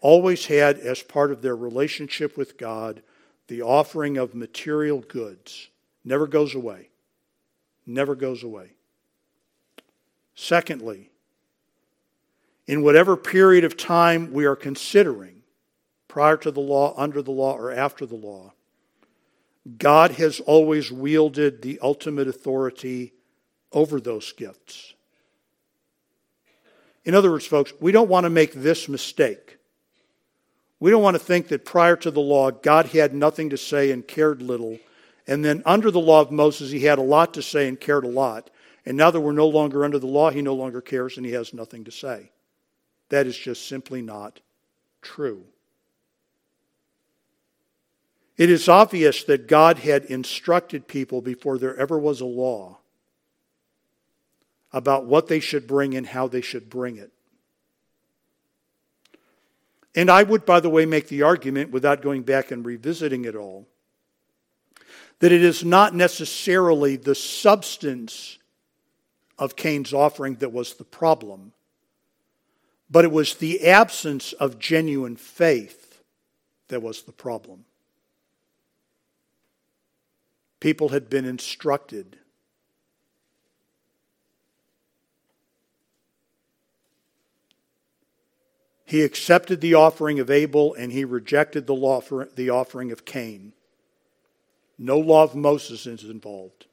always 0.00 0.46
had 0.46 0.78
as 0.78 1.02
part 1.02 1.32
of 1.32 1.42
their 1.42 1.56
relationship 1.56 2.36
with 2.36 2.56
God 2.56 3.02
the 3.48 3.62
offering 3.62 4.16
of 4.16 4.34
material 4.34 5.00
goods. 5.00 5.68
Never 6.04 6.26
goes 6.26 6.54
away. 6.54 6.90
Never 7.84 8.14
goes 8.14 8.42
away. 8.42 8.72
Secondly, 10.34 11.10
in 12.66 12.82
whatever 12.82 13.16
period 13.16 13.64
of 13.64 13.76
time 13.76 14.32
we 14.32 14.44
are 14.44 14.56
considering, 14.56 15.42
prior 16.08 16.36
to 16.38 16.50
the 16.50 16.60
law, 16.60 16.94
under 16.96 17.22
the 17.22 17.30
law, 17.30 17.56
or 17.56 17.72
after 17.72 18.06
the 18.06 18.16
law, 18.16 18.52
God 19.78 20.12
has 20.12 20.40
always 20.40 20.92
wielded 20.92 21.62
the 21.62 21.78
ultimate 21.82 22.28
authority 22.28 23.12
over 23.72 24.00
those 24.00 24.32
gifts. 24.32 24.94
In 27.04 27.14
other 27.14 27.30
words, 27.30 27.46
folks, 27.46 27.72
we 27.80 27.92
don't 27.92 28.08
want 28.08 28.24
to 28.24 28.30
make 28.30 28.52
this 28.52 28.88
mistake. 28.88 29.58
We 30.80 30.90
don't 30.90 31.02
want 31.02 31.14
to 31.14 31.22
think 31.22 31.48
that 31.48 31.64
prior 31.64 31.96
to 31.96 32.10
the 32.10 32.20
law, 32.20 32.50
God 32.50 32.86
had 32.86 33.14
nothing 33.14 33.50
to 33.50 33.56
say 33.56 33.92
and 33.92 34.06
cared 34.06 34.42
little. 34.42 34.78
And 35.26 35.44
then 35.44 35.62
under 35.64 35.90
the 35.90 36.00
law 36.00 36.20
of 36.20 36.30
Moses, 36.30 36.70
he 36.70 36.80
had 36.80 36.98
a 36.98 37.02
lot 37.02 37.34
to 37.34 37.42
say 37.42 37.68
and 37.68 37.80
cared 37.80 38.04
a 38.04 38.08
lot. 38.08 38.50
And 38.84 38.96
now 38.96 39.10
that 39.10 39.20
we're 39.20 39.32
no 39.32 39.48
longer 39.48 39.84
under 39.84 39.98
the 39.98 40.06
law, 40.06 40.30
he 40.30 40.42
no 40.42 40.54
longer 40.54 40.80
cares 40.80 41.16
and 41.16 41.24
he 41.24 41.32
has 41.32 41.54
nothing 41.54 41.84
to 41.84 41.90
say. 41.90 42.30
That 43.08 43.26
is 43.26 43.38
just 43.38 43.68
simply 43.68 44.02
not 44.02 44.40
true. 45.00 45.44
It 48.36 48.50
is 48.50 48.68
obvious 48.68 49.24
that 49.24 49.48
God 49.48 49.78
had 49.78 50.04
instructed 50.06 50.88
people 50.88 51.22
before 51.22 51.56
there 51.56 51.76
ever 51.76 51.98
was 51.98 52.20
a 52.20 52.26
law 52.26 52.78
about 54.76 55.06
what 55.06 55.26
they 55.26 55.40
should 55.40 55.66
bring 55.66 55.96
and 55.96 56.06
how 56.06 56.28
they 56.28 56.42
should 56.42 56.68
bring 56.68 56.98
it. 56.98 57.10
And 59.94 60.10
I 60.10 60.22
would, 60.22 60.44
by 60.44 60.60
the 60.60 60.68
way, 60.68 60.84
make 60.84 61.08
the 61.08 61.22
argument, 61.22 61.70
without 61.70 62.02
going 62.02 62.24
back 62.24 62.50
and 62.50 62.62
revisiting 62.62 63.24
it 63.24 63.34
all, 63.34 63.66
that 65.20 65.32
it 65.32 65.42
is 65.42 65.64
not 65.64 65.94
necessarily 65.94 66.96
the 66.96 67.14
substance 67.14 68.36
of 69.38 69.56
Cain's 69.56 69.94
offering 69.94 70.34
that 70.36 70.52
was 70.52 70.74
the 70.74 70.84
problem, 70.84 71.54
but 72.90 73.06
it 73.06 73.10
was 73.10 73.36
the 73.36 73.66
absence 73.68 74.34
of 74.34 74.58
genuine 74.58 75.16
faith 75.16 76.02
that 76.68 76.82
was 76.82 77.04
the 77.04 77.12
problem. 77.12 77.64
People 80.60 80.90
had 80.90 81.08
been 81.08 81.24
instructed. 81.24 82.18
He 88.86 89.02
accepted 89.02 89.60
the 89.60 89.74
offering 89.74 90.20
of 90.20 90.30
Abel 90.30 90.72
and 90.72 90.92
he 90.92 91.04
rejected 91.04 91.66
the, 91.66 91.74
offering 92.50 92.92
of 92.92 93.04
Cain. 93.04 93.52
No 94.78 94.98
law 94.98 95.24
of 95.24 95.34
Moses 95.34 95.86
is 95.86 96.04
involved. 96.04 96.66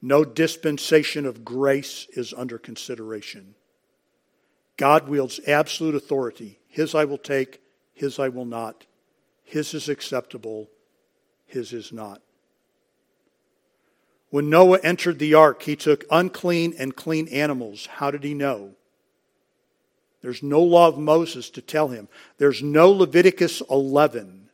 No 0.00 0.24
dispensation 0.24 1.26
of 1.26 1.44
grace 1.44 2.06
is 2.14 2.32
under 2.32 2.56
consideration. 2.56 3.54
God 4.78 5.08
wields 5.08 5.40
absolute 5.46 5.94
authority. 5.94 6.58
His 6.68 6.94
I 6.94 7.04
will 7.04 7.18
take, 7.18 7.60
his 7.92 8.18
I 8.18 8.30
will 8.30 8.46
not. 8.46 8.86
His 9.44 9.74
is 9.74 9.90
acceptable, 9.90 10.70
his 11.44 11.74
is 11.74 11.92
not. 11.92 12.22
When 14.30 14.48
Noah 14.48 14.78
entered 14.82 15.18
the 15.18 15.34
ark, 15.34 15.62
he 15.62 15.76
took 15.76 16.04
unclean 16.10 16.74
and 16.78 16.96
clean 16.96 17.28
animals. 17.28 17.86
How 17.86 18.10
did 18.10 18.24
he 18.24 18.34
know? 18.34 18.74
There's 20.20 20.42
no 20.42 20.62
law 20.62 20.88
of 20.88 20.98
Moses 20.98 21.50
to 21.50 21.62
tell 21.62 21.88
him. 21.88 22.08
There's 22.38 22.62
no 22.62 22.90
Leviticus 22.90 23.62
11 23.70 24.50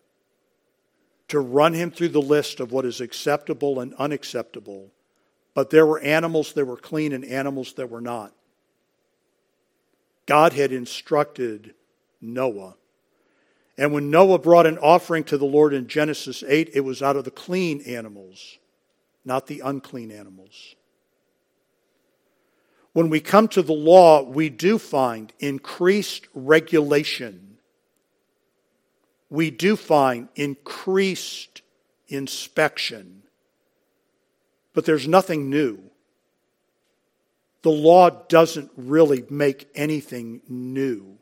to 1.28 1.40
run 1.40 1.72
him 1.74 1.90
through 1.90 2.10
the 2.10 2.20
list 2.20 2.60
of 2.60 2.70
what 2.70 2.84
is 2.84 3.00
acceptable 3.00 3.80
and 3.80 3.94
unacceptable. 3.94 4.90
But 5.54 5.70
there 5.70 5.86
were 5.86 6.00
animals 6.00 6.52
that 6.52 6.66
were 6.66 6.76
clean 6.76 7.12
and 7.12 7.24
animals 7.24 7.74
that 7.74 7.90
were 7.90 8.00
not. 8.00 8.32
God 10.26 10.52
had 10.52 10.72
instructed 10.72 11.74
Noah. 12.20 12.74
And 13.76 13.92
when 13.92 14.10
Noah 14.10 14.38
brought 14.38 14.66
an 14.66 14.78
offering 14.78 15.24
to 15.24 15.38
the 15.38 15.44
Lord 15.44 15.74
in 15.74 15.86
Genesis 15.86 16.44
8, 16.46 16.70
it 16.74 16.80
was 16.80 17.02
out 17.02 17.16
of 17.16 17.24
the 17.24 17.30
clean 17.30 17.80
animals, 17.82 18.58
not 19.24 19.46
the 19.46 19.60
unclean 19.60 20.10
animals. 20.10 20.76
When 22.94 23.10
we 23.10 23.20
come 23.20 23.48
to 23.48 23.62
the 23.62 23.74
law, 23.74 24.22
we 24.22 24.48
do 24.48 24.78
find 24.78 25.32
increased 25.38 26.26
regulation 26.32 27.54
we 29.34 29.50
do 29.50 29.74
find 29.74 30.28
increased 30.36 31.62
inspection, 32.06 33.24
but 34.72 34.84
there's 34.84 35.08
nothing 35.08 35.50
new. 35.50 35.80
The 37.62 37.70
law 37.70 38.10
doesn't 38.10 38.70
really 38.76 39.24
make 39.28 39.68
anything 39.74 40.40
new. 40.48 41.18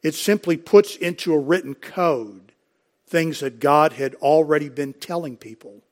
It 0.00 0.14
simply 0.14 0.56
puts 0.56 0.94
into 0.94 1.34
a 1.34 1.38
written 1.40 1.74
code 1.74 2.52
things 3.08 3.40
that 3.40 3.58
God 3.58 3.94
had 3.94 4.14
already 4.16 4.68
been 4.68 4.92
telling 4.92 5.36
people. 5.36 5.82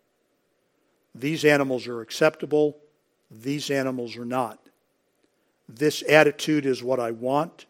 These 1.13 1.45
animals 1.45 1.89
are 1.89 2.03
acceptable, 2.03 2.77
these 3.31 3.71
animals 3.71 4.17
are 4.17 4.25
not. 4.25 4.59
This 5.69 6.03
attitude 6.09 6.65
is 6.67 6.83
what 6.83 7.01
I 7.01 7.11
want, 7.11 7.67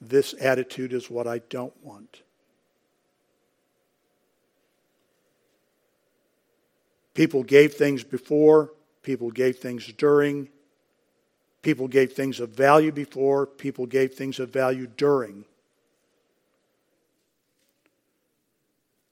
this 0.00 0.34
attitude 0.40 0.92
is 0.92 1.10
what 1.10 1.26
I 1.26 1.38
don't 1.50 1.74
want. 1.82 2.22
People 7.14 7.42
gave 7.42 7.74
things 7.74 8.04
before, 8.04 8.72
people 9.02 9.30
gave 9.30 9.58
things 9.58 9.92
during, 9.94 10.48
people 11.62 11.88
gave 11.88 12.12
things 12.12 12.38
of 12.38 12.50
value 12.50 12.92
before, 12.92 13.44
people 13.44 13.86
gave 13.86 14.14
things 14.14 14.38
of 14.38 14.50
value 14.50 14.86
during. 14.96 15.44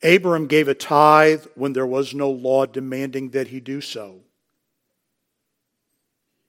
Abram 0.02 0.46
gave 0.46 0.68
a 0.68 0.74
tithe 0.74 1.46
when 1.54 1.72
there 1.72 1.86
was 1.86 2.14
no 2.14 2.30
law 2.30 2.64
demanding 2.64 3.30
that 3.30 3.48
he 3.48 3.58
do 3.58 3.80
so. 3.80 4.20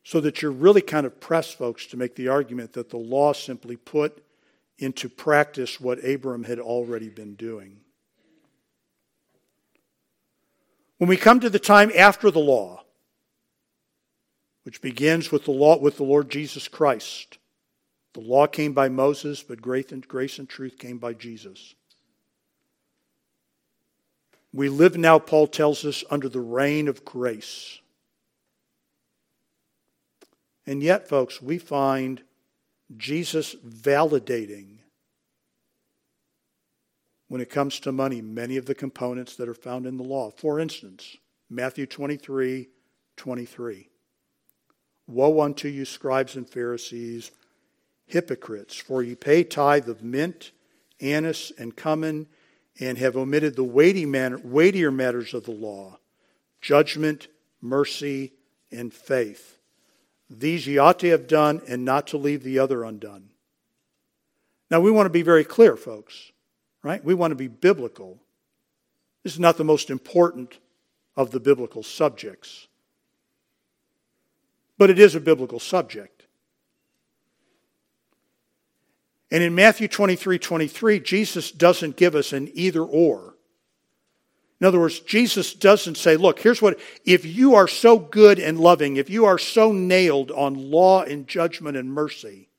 So 0.08 0.22
that 0.22 0.42
you're 0.42 0.52
really 0.52 0.80
kind 0.80 1.06
of 1.06 1.20
pressed, 1.20 1.58
folks, 1.58 1.86
to 1.88 1.98
make 1.98 2.16
the 2.16 2.30
argument 2.30 2.72
that 2.72 2.92
the 2.92 2.98
law 2.98 3.34
simply 3.34 3.76
put 3.76 4.24
into 4.78 5.10
practice 5.10 5.82
what 5.82 6.02
Abram 6.02 6.46
had 6.46 6.60
already 6.60 7.10
been 7.10 7.36
doing. 7.36 7.82
When 10.98 11.10
we 11.10 11.18
come 11.18 11.42
to 11.42 11.50
the 11.50 11.60
time 11.60 11.92
after 11.94 12.32
the 12.32 12.40
law, 12.40 12.86
which 14.64 14.82
begins 14.82 15.30
with 15.30 15.44
the 15.44 15.52
law 15.52 15.78
with 15.78 15.98
the 15.98 16.04
Lord 16.04 16.30
Jesus 16.30 16.70
Christ, 16.70 17.38
the 18.14 18.22
law 18.22 18.48
came 18.48 18.72
by 18.72 18.88
Moses, 18.88 19.44
but 19.44 19.62
grace 19.62 19.92
and, 19.92 20.08
grace 20.08 20.40
and 20.40 20.48
truth 20.48 20.78
came 20.78 21.00
by 21.00 21.12
Jesus. 21.12 21.76
We 24.54 24.70
live 24.70 24.96
now, 24.96 25.20
Paul 25.20 25.48
tells 25.48 25.84
us, 25.84 26.06
under 26.10 26.30
the 26.30 26.40
reign 26.40 26.88
of 26.88 27.04
grace. 27.04 27.82
And 30.68 30.84
yet, 30.84 31.08
folks, 31.08 31.42
we 31.42 31.58
find 31.58 32.22
Jesus 32.96 33.56
validating, 33.66 34.78
when 37.30 37.42
it 37.42 37.50
comes 37.50 37.80
to 37.82 37.92
money, 37.92 38.22
many 38.22 38.56
of 38.58 38.66
the 38.66 38.76
components 38.76 39.36
that 39.36 39.50
are 39.50 39.54
found 39.54 39.86
in 39.86 39.98
the 39.98 40.04
law. 40.04 40.30
For 40.30 40.60
instance, 40.60 41.18
Matthew 41.50 41.86
23 41.86 42.70
23. 43.16 43.90
Woe 45.08 45.42
unto 45.42 45.68
you, 45.68 45.86
scribes 45.86 46.36
and 46.36 46.48
Pharisees, 46.48 47.32
hypocrites, 48.06 48.76
for 48.76 49.02
ye 49.02 49.16
pay 49.16 49.44
tithe 49.44 49.90
of 49.90 50.04
mint, 50.04 50.52
anise, 51.02 51.52
and 51.58 51.76
cumin 51.76 52.28
and 52.80 52.98
have 52.98 53.18
omitted 53.18 53.56
the 53.56 53.64
weighty 53.64 54.06
manner, 54.06 54.38
weightier 54.38 54.92
matters 54.92 55.34
of 55.34 55.46
the 55.46 55.52
law 55.52 56.00
judgment, 56.62 57.28
mercy, 57.62 58.34
and 58.72 58.94
faith. 58.94 59.57
These 60.30 60.68
ye 60.68 60.78
ought 60.78 61.00
to 61.00 61.10
have 61.10 61.28
done, 61.28 61.62
and 61.68 61.86
not 61.86 62.08
to 62.08 62.18
leave 62.18 62.44
the 62.44 62.60
other 62.60 62.84
undone. 62.84 63.30
Now, 64.70 64.82
we 64.82 64.92
want 64.92 65.06
to 65.06 65.12
be 65.12 65.22
very 65.22 65.46
clear, 65.46 65.78
folks, 65.78 66.32
right? 66.84 67.04
We 67.04 67.14
want 67.14 67.32
to 67.32 67.36
be 67.36 67.48
biblical. 67.48 68.20
This 69.24 69.34
is 69.34 69.40
not 69.40 69.58
the 69.58 69.64
most 69.64 69.90
important 69.90 70.60
of 71.16 71.32
the 71.32 71.40
biblical 71.40 71.84
subjects, 71.84 72.68
but 74.78 74.90
it 74.90 75.00
is 75.00 75.16
a 75.16 75.22
biblical 75.22 75.60
subject. 75.60 76.18
And 79.32 79.44
in 79.44 79.56
Matthew 79.56 79.88
23 79.88 80.40
23, 80.40 81.00
Jesus 81.00 81.52
doesn't 81.52 81.96
give 81.96 82.16
us 82.16 82.34
an 82.34 82.50
either 82.54 82.84
or. 82.84 83.37
In 84.60 84.66
other 84.66 84.80
words, 84.80 85.00
Jesus 85.00 85.54
doesn't 85.54 85.98
say, 85.98 86.18
look, 86.18 86.40
here's 86.40 86.62
what, 86.62 86.80
if 87.06 87.26
you 87.26 87.56
are 87.56 87.68
so 87.68 88.00
good 88.00 88.40
and 88.40 88.60
loving, 88.60 88.96
if 88.96 89.10
you 89.10 89.26
are 89.26 89.38
so 89.38 89.72
nailed 89.72 90.32
on 90.32 90.72
law 90.72 91.04
and 91.04 91.28
judgment 91.28 91.78
and 91.78 91.92
mercy, 91.92 92.50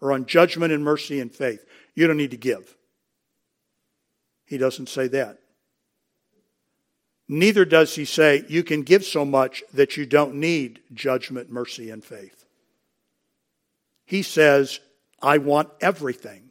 or 0.00 0.12
on 0.12 0.26
judgment 0.26 0.72
and 0.72 0.84
mercy 0.84 1.20
and 1.20 1.32
faith, 1.32 1.64
you 1.94 2.06
don't 2.06 2.16
need 2.16 2.32
to 2.32 2.36
give. 2.36 2.76
He 4.46 4.58
doesn't 4.58 4.88
say 4.88 5.08
that. 5.08 5.38
Neither 7.28 7.64
does 7.64 7.94
he 7.94 8.04
say 8.04 8.44
you 8.48 8.62
can 8.62 8.82
give 8.82 9.04
so 9.04 9.24
much 9.24 9.64
that 9.74 9.96
you 9.96 10.06
don't 10.06 10.36
need 10.36 10.80
judgment, 10.92 11.50
mercy, 11.50 11.90
and 11.90 12.04
faith. 12.04 12.44
He 14.04 14.22
says 14.22 14.78
I 15.20 15.38
want 15.38 15.70
everything. 15.80 16.50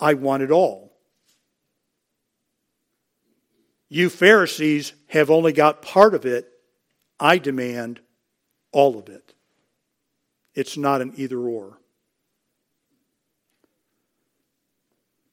I 0.00 0.14
want 0.14 0.42
it 0.42 0.50
all. 0.50 0.95
You 3.88 4.10
Pharisees 4.10 4.92
have 5.08 5.30
only 5.30 5.52
got 5.52 5.82
part 5.82 6.14
of 6.14 6.26
it. 6.26 6.48
I 7.20 7.38
demand 7.38 8.00
all 8.72 8.98
of 8.98 9.08
it. 9.08 9.34
It's 10.54 10.76
not 10.76 11.00
an 11.00 11.12
either 11.16 11.38
or. 11.38 11.78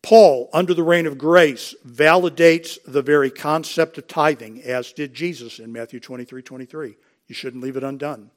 Paul, 0.01 0.49
under 0.51 0.73
the 0.73 0.83
reign 0.83 1.07
of 1.07 1.17
grace, 1.17 1.73
validates 1.87 2.77
the 2.85 3.01
very 3.01 3.31
concept 3.31 3.97
of 3.97 4.05
tithing, 4.05 4.61
as 4.61 4.91
did 4.91 5.13
Jesus 5.13 5.59
in 5.59 5.71
Matthew 5.71 6.01
23 6.01 6.41
23. 6.41 6.95
You 7.27 7.35
shouldn't 7.35 7.63
leave 7.63 7.77
it 7.77 7.85
undone. 7.85 8.29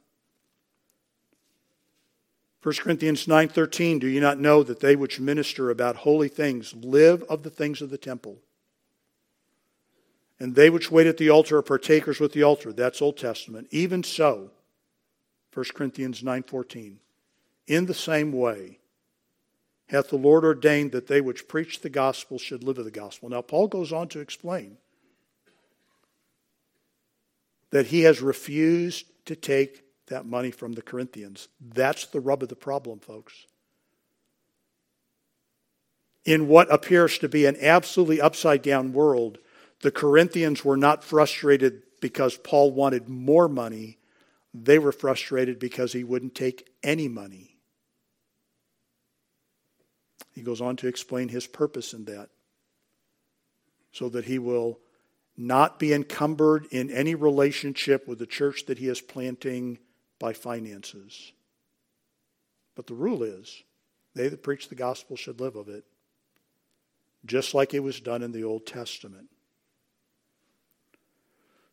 1 2.62 2.74
Corinthians 2.76 3.26
9:13 3.26 4.00
Do 4.00 4.06
you 4.06 4.20
not 4.20 4.40
know 4.40 4.62
that 4.62 4.80
they 4.80 4.96
which 4.96 5.20
minister 5.20 5.70
about 5.70 5.96
holy 5.96 6.28
things 6.28 6.72
live 6.74 7.22
of 7.24 7.42
the 7.42 7.50
things 7.50 7.82
of 7.82 7.90
the 7.90 7.98
temple? 7.98 8.38
And 10.38 10.54
they 10.54 10.68
which 10.68 10.90
wait 10.90 11.06
at 11.06 11.16
the 11.16 11.30
altar 11.30 11.58
are 11.58 11.62
partakers 11.62 12.20
with 12.20 12.32
the 12.32 12.42
altar. 12.42 12.72
That's 12.72 13.00
Old 13.00 13.16
Testament. 13.16 13.68
Even 13.70 14.02
so, 14.02 14.50
1 15.54 15.64
Corinthians 15.74 16.22
9:14 16.22 16.98
In 17.66 17.86
the 17.86 17.94
same 17.94 18.32
way 18.32 18.78
hath 19.88 20.10
the 20.10 20.16
Lord 20.16 20.44
ordained 20.44 20.92
that 20.92 21.06
they 21.06 21.20
which 21.20 21.48
preach 21.48 21.80
the 21.80 21.88
gospel 21.88 22.38
should 22.38 22.64
live 22.64 22.78
of 22.78 22.84
the 22.84 22.90
gospel. 22.90 23.28
Now 23.28 23.40
Paul 23.40 23.68
goes 23.68 23.92
on 23.92 24.08
to 24.08 24.20
explain 24.20 24.78
that 27.70 27.86
he 27.86 28.02
has 28.02 28.20
refused 28.20 29.06
to 29.26 29.36
take 29.36 29.84
that 30.06 30.26
money 30.26 30.50
from 30.50 30.72
the 30.72 30.82
Corinthians. 30.82 31.48
That's 31.60 32.06
the 32.06 32.20
rub 32.20 32.42
of 32.42 32.48
the 32.48 32.56
problem, 32.56 33.00
folks. 33.00 33.46
In 36.24 36.48
what 36.48 36.72
appears 36.72 37.18
to 37.18 37.28
be 37.28 37.46
an 37.46 37.56
absolutely 37.60 38.20
upside 38.20 38.62
down 38.62 38.92
world, 38.92 39.38
the 39.80 39.90
Corinthians 39.90 40.64
were 40.64 40.76
not 40.76 41.04
frustrated 41.04 41.82
because 42.00 42.36
Paul 42.36 42.72
wanted 42.72 43.08
more 43.08 43.48
money. 43.48 43.98
They 44.54 44.78
were 44.78 44.92
frustrated 44.92 45.58
because 45.58 45.92
he 45.92 46.04
wouldn't 46.04 46.34
take 46.34 46.68
any 46.82 47.08
money. 47.08 47.58
He 50.32 50.42
goes 50.42 50.60
on 50.60 50.76
to 50.76 50.88
explain 50.88 51.28
his 51.28 51.46
purpose 51.46 51.94
in 51.94 52.04
that 52.06 52.28
so 53.92 54.08
that 54.10 54.26
he 54.26 54.38
will 54.38 54.78
not 55.36 55.78
be 55.78 55.92
encumbered 55.92 56.66
in 56.70 56.90
any 56.90 57.14
relationship 57.14 58.06
with 58.06 58.18
the 58.18 58.26
church 58.26 58.66
that 58.66 58.78
he 58.78 58.88
is 58.88 59.00
planting 59.00 59.78
by 60.18 60.32
finances. 60.32 61.32
But 62.74 62.86
the 62.86 62.94
rule 62.94 63.22
is 63.22 63.62
they 64.14 64.28
that 64.28 64.42
preach 64.42 64.68
the 64.68 64.74
gospel 64.74 65.16
should 65.16 65.40
live 65.40 65.56
of 65.56 65.68
it, 65.68 65.84
just 67.24 67.54
like 67.54 67.74
it 67.74 67.80
was 67.80 68.00
done 68.00 68.22
in 68.22 68.32
the 68.32 68.44
Old 68.44 68.66
Testament. 68.66 69.28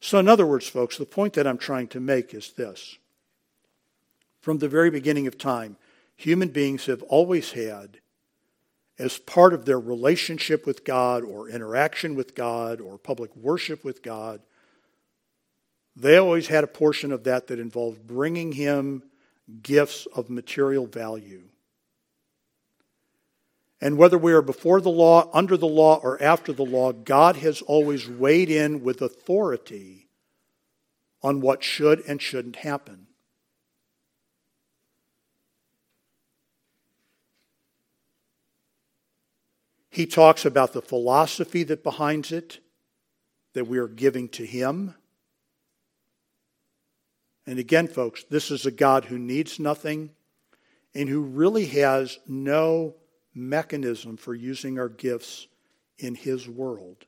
So, 0.04 0.20
in 0.20 0.28
other 0.28 0.46
words, 0.46 0.68
folks, 0.68 0.98
the 0.98 1.06
point 1.06 1.32
that 1.36 1.48
I'm 1.48 1.58
trying 1.58 1.88
to 1.88 2.02
make 2.02 2.34
is 2.34 2.52
this. 2.52 2.98
From 4.42 4.58
the 4.58 4.68
very 4.68 4.90
beginning 4.90 5.28
of 5.28 5.38
time, 5.38 5.78
human 6.18 6.50
beings 6.50 6.88
have 6.88 7.02
always 7.04 7.54
had, 7.54 8.00
as 9.00 9.18
part 9.18 9.54
of 9.54 9.64
their 9.64 9.80
relationship 9.80 10.66
with 10.66 10.84
God 10.84 11.24
or 11.24 11.48
interaction 11.48 12.16
with 12.16 12.36
God 12.36 12.82
or 12.82 12.98
public 12.98 13.34
worship 13.34 13.86
with 13.86 14.04
God, 14.04 14.42
they 15.96 16.18
always 16.18 16.48
had 16.48 16.66
a 16.66 16.68
portion 16.68 17.14
of 17.14 17.24
that 17.24 17.48
that 17.48 17.58
involved 17.58 18.06
bringing 18.06 18.52
him 18.52 19.04
gifts 19.62 20.06
of 20.14 20.30
material 20.30 20.86
value. 20.86 21.44
And 23.84 23.98
whether 23.98 24.18
we 24.18 24.32
are 24.32 24.42
before 24.42 24.80
the 24.80 24.88
law, 24.88 25.30
under 25.34 25.58
the 25.58 25.68
law, 25.68 26.00
or 26.02 26.24
after 26.24 26.54
the 26.54 26.64
law, 26.64 26.94
God 26.94 27.36
has 27.36 27.62
always 27.62 28.08
weighed 28.08 28.50
in 28.50 28.82
with 28.82 29.02
authority 29.02 30.08
on 31.22 31.42
what 31.42 31.66
should 31.66 32.02
and 32.08 32.22
shouldn't 32.22 32.56
happen. 32.56 33.08
He 39.90 40.06
talks 40.06 40.46
about 40.46 40.72
the 40.72 40.82
philosophy 40.82 41.64
that 41.64 41.84
behinds 41.84 42.32
it, 42.32 42.60
that 43.52 43.68
we 43.68 43.80
are 43.80 43.90
giving 43.90 44.30
to 44.30 44.46
Him. 44.46 44.96
And 47.46 47.60
again, 47.60 47.90
folks, 47.90 48.24
this 48.24 48.50
is 48.50 48.66
a 48.66 48.72
God 48.72 49.04
who 49.04 49.20
needs 49.20 49.60
nothing 49.60 50.12
and 50.96 51.10
who 51.10 51.20
really 51.20 51.66
has 51.66 52.18
no 52.26 52.96
mechanism 53.34 54.18
for 54.18 54.34
using 54.34 54.80
our 54.80 54.90
gifts 54.90 55.48
in 55.98 56.16
His 56.16 56.48
world. 56.48 57.06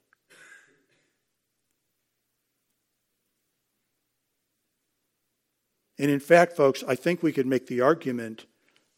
And 5.98 6.12
in 6.12 6.20
fact, 6.20 6.54
folks, 6.54 6.84
I 6.88 6.96
think 6.96 7.24
we 7.24 7.32
could 7.32 7.46
make 7.46 7.68
the 7.68 7.82
argument 7.82 8.46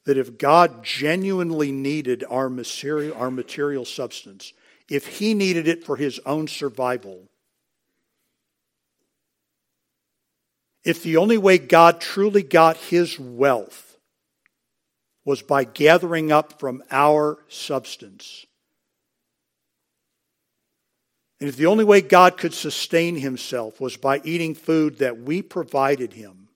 that 0.06 0.18
if 0.18 0.38
God 0.38 0.84
genuinely 0.84 1.72
needed 1.72 2.24
our 2.30 2.50
material, 2.50 3.16
our 3.16 3.30
material 3.30 3.86
substance, 3.86 4.54
if 4.90 5.06
He 5.06 5.34
needed 5.34 5.68
it 5.68 5.84
for 5.84 5.96
His 5.96 6.20
own 6.26 6.48
survival, 6.48 7.28
if 10.84 11.04
the 11.04 11.18
only 11.18 11.38
way 11.38 11.58
God 11.58 12.02
truly 12.02 12.42
got 12.42 12.78
His 12.78 13.20
wealth 13.20 13.87
was 15.28 15.42
by 15.42 15.66
gathering 15.66 16.32
up 16.32 16.58
from 16.58 16.82
our 16.90 17.38
substance, 17.50 18.46
and 21.42 21.50
if 21.50 21.58
the 21.58 21.66
only 21.66 21.84
way 21.84 22.00
God 22.00 22.38
could 22.38 22.54
sustain 22.54 23.18
Himself 23.18 23.82
was 23.82 23.98
by 23.98 24.22
eating 24.24 24.56
food 24.56 25.00
that 25.00 25.20
we 25.20 25.42
provided 25.42 26.13
Him, 26.13 26.48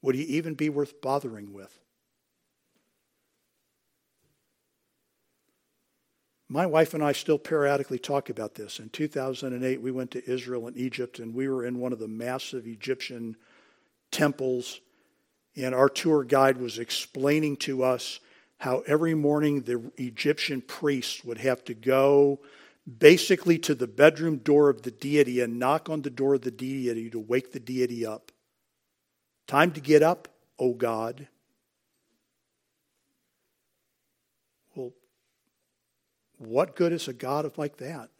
would 0.00 0.14
he 0.14 0.22
even 0.22 0.54
be 0.54 0.70
worth 0.70 1.02
bothering 1.02 1.52
with? 1.52 1.78
My 6.48 6.64
wife 6.64 6.94
and 6.94 7.04
I 7.04 7.12
still 7.12 7.38
periodically 7.38 7.98
talk 7.98 8.30
about 8.30 8.54
this. 8.54 8.78
In 8.78 8.88
2008, 8.88 9.82
we 9.82 9.90
went 9.90 10.12
to 10.12 10.30
Israel 10.30 10.66
and 10.66 10.78
Egypt, 10.78 11.18
and 11.18 11.34
we 11.34 11.46
were 11.46 11.66
in 11.66 11.78
one 11.78 11.92
of 11.92 11.98
the 11.98 12.08
massive 12.08 12.66
Egyptian 12.66 13.36
temples. 14.10 14.80
And 15.56 15.74
our 15.74 15.88
tour 15.88 16.22
guide 16.22 16.58
was 16.58 16.78
explaining 16.78 17.56
to 17.58 17.82
us 17.82 18.20
how 18.58 18.82
every 18.86 19.14
morning 19.14 19.62
the 19.62 19.90
Egyptian 19.96 20.60
priests 20.60 21.24
would 21.24 21.38
have 21.38 21.64
to 21.64 21.74
go 21.74 22.40
basically 22.98 23.58
to 23.58 23.74
the 23.74 23.86
bedroom 23.86 24.36
door 24.38 24.68
of 24.68 24.82
the 24.82 24.90
deity 24.90 25.40
and 25.40 25.58
knock 25.58 25.90
on 25.90 26.02
the 26.02 26.10
door 26.10 26.34
of 26.34 26.42
the 26.42 26.50
deity 26.50 27.10
to 27.10 27.18
wake 27.18 27.52
the 27.52 27.60
deity 27.60 28.06
up. 28.06 28.30
Time 29.46 29.72
to 29.72 29.80
get 29.80 30.02
up, 30.02 30.28
O 30.58 30.72
God. 30.72 31.28
Well, 34.74 34.92
what 36.38 36.76
good 36.76 36.92
is 36.92 37.08
a 37.08 37.12
God 37.12 37.50
like 37.56 37.78
that? 37.78 38.10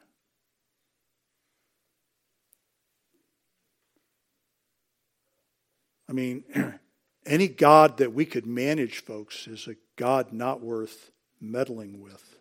I 6.09 6.13
mean, 6.13 6.45
any 7.27 7.49
God 7.49 7.99
that 7.99 8.13
we 8.13 8.25
could 8.25 8.47
manage, 8.47 9.05
folks, 9.05 9.47
is 9.47 9.67
a 9.67 9.77
God 9.97 10.33
not 10.33 10.63
worth 10.63 11.11
meddling 11.41 12.01
with. 12.01 12.37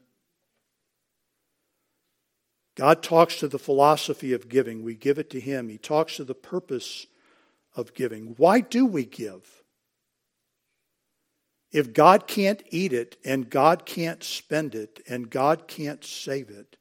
God 2.75 3.01
talks 3.01 3.39
to 3.39 3.47
the 3.47 3.59
philosophy 3.59 4.33
of 4.33 4.49
giving. 4.49 4.83
We 4.83 4.95
give 4.95 5.17
it 5.17 5.29
to 5.31 5.39
Him. 5.39 5.69
He 5.69 5.77
talks 5.77 6.17
to 6.17 6.23
the 6.23 6.35
purpose 6.35 7.07
of 7.75 7.93
giving. 7.93 8.35
Why 8.37 8.59
do 8.59 8.85
we 8.85 9.05
give? 9.05 9.63
If 11.71 11.93
God 11.93 12.27
can't 12.27 12.63
eat 12.69 12.93
it 12.93 13.17
and 13.25 13.49
God 13.49 13.85
can't 13.85 14.23
spend 14.23 14.75
it 14.75 15.01
and 15.09 15.29
God 15.29 15.67
can't 15.67 16.03
save 16.03 16.49
it, 16.49 16.77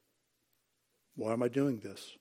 why 1.16 1.32
am 1.32 1.42
I 1.42 1.48
doing 1.48 1.78
this? 1.78 2.16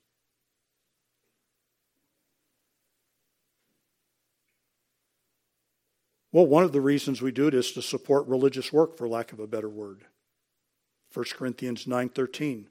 Well, 6.34 6.46
one 6.46 6.64
of 6.64 6.72
the 6.72 6.80
reasons 6.80 7.22
we 7.22 7.30
do 7.30 7.46
it 7.46 7.54
is 7.54 7.70
to 7.72 7.80
support 7.80 8.26
religious 8.26 8.72
work, 8.72 8.98
for 8.98 9.06
lack 9.06 9.32
of 9.32 9.38
a 9.38 9.46
better 9.46 9.68
word. 9.68 10.04
1 11.12 11.26
Corinthians 11.32 11.84
9.13 11.84 12.64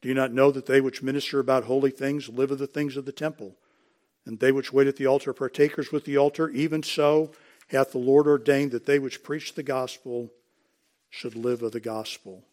Do 0.00 0.08
you 0.08 0.14
not 0.14 0.32
know 0.32 0.52
that 0.52 0.66
they 0.66 0.80
which 0.80 1.02
minister 1.02 1.40
about 1.40 1.64
holy 1.64 1.90
things 1.90 2.28
live 2.28 2.52
of 2.52 2.60
the 2.60 2.68
things 2.68 2.96
of 2.96 3.04
the 3.04 3.10
temple? 3.10 3.56
And 4.24 4.38
they 4.38 4.52
which 4.52 4.72
wait 4.72 4.86
at 4.86 4.94
the 4.94 5.06
altar 5.06 5.32
partakers 5.32 5.90
with 5.90 6.04
the 6.04 6.16
altar. 6.16 6.48
Even 6.50 6.84
so 6.84 7.32
hath 7.70 7.90
the 7.90 7.98
Lord 7.98 8.28
ordained 8.28 8.70
that 8.70 8.86
they 8.86 9.00
which 9.00 9.24
preach 9.24 9.54
the 9.54 9.64
gospel 9.64 10.30
should 11.10 11.34
live 11.34 11.62
of 11.62 11.72
the 11.72 11.80
gospel. 11.80 12.44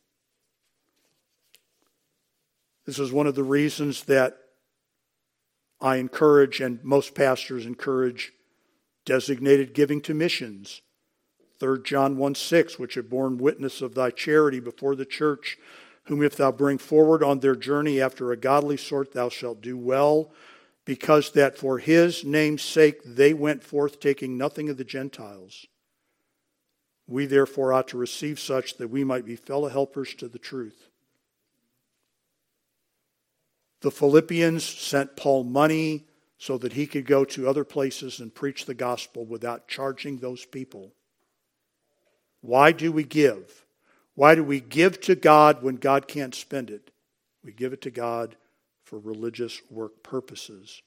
This 2.88 2.98
is 2.98 3.12
one 3.12 3.28
of 3.28 3.36
the 3.36 3.44
reasons 3.44 4.06
that 4.06 4.36
I 5.80 5.98
encourage, 5.98 6.60
and 6.60 6.84
most 6.84 7.14
pastors 7.14 7.68
encourage, 7.68 8.34
designated 9.06 9.74
giving 9.74 10.02
to 10.02 10.14
missions. 10.14 10.82
3 11.60 11.82
John 11.84 12.18
1 12.18 12.36
6, 12.36 12.80
which 12.80 12.96
have 12.96 13.10
borne 13.10 13.38
witness 13.38 13.82
of 13.82 13.96
thy 13.96 14.10
charity 14.10 14.60
before 14.60 14.96
the 14.96 15.06
church, 15.06 15.58
whom 16.06 16.22
if 16.22 16.36
thou 16.36 16.52
bring 16.52 16.78
forward 16.78 17.24
on 17.24 17.40
their 17.40 17.56
journey 17.56 18.02
after 18.02 18.32
a 18.32 18.38
godly 18.38 18.78
sort, 18.78 19.14
thou 19.14 19.30
shalt 19.30 19.62
do 19.62 19.78
well 19.78 20.32
because 20.86 21.32
that 21.32 21.58
for 21.58 21.78
his 21.78 22.26
name's 22.26 22.62
sake 22.62 23.02
they 23.06 23.34
went 23.34 23.64
forth 23.64 24.00
taking 24.00 24.38
nothing 24.38 24.70
of 24.70 24.78
the 24.78 24.84
Gentiles. 24.84 25.66
We 27.08 27.26
therefore 27.26 27.74
ought 27.74 27.88
to 27.90 27.98
receive 27.98 28.40
such 28.40 28.78
that 28.78 28.90
we 28.90 29.04
might 29.04 29.26
be 29.26 29.36
fellow 29.36 29.70
helpers 29.70 30.14
to 30.16 30.28
the 30.28 30.40
truth. 30.40 30.90
The 33.82 33.92
Philippians 33.92 34.64
sent 34.64 35.18
Paul 35.18 35.44
money 35.44 36.06
so 36.44 36.58
that 36.58 36.74
he 36.74 36.86
could 36.86 37.06
go 37.06 37.24
to 37.24 37.48
other 37.48 37.64
places 37.64 38.20
and 38.20 38.36
preach 38.36 38.66
the 38.66 38.74
gospel 38.74 39.24
without 39.24 39.70
charging 39.70 40.18
those 40.18 40.44
people. 40.44 40.92
Why 42.42 42.74
do 42.74 42.92
we 42.92 43.06
give? 43.06 43.66
Why 44.16 44.36
do 44.36 44.44
we 44.44 44.60
give 44.60 45.00
to 45.02 45.16
God 45.16 45.64
when 45.64 45.78
God 45.78 46.06
can't 46.06 46.36
spend 46.36 46.70
it? 46.70 46.92
We 47.46 47.54
give 47.54 47.72
it 47.72 47.82
to 47.84 47.92
God 47.92 48.36
for 48.84 49.00
religious 49.00 49.62
work 49.72 50.04
purposes. 50.04 50.82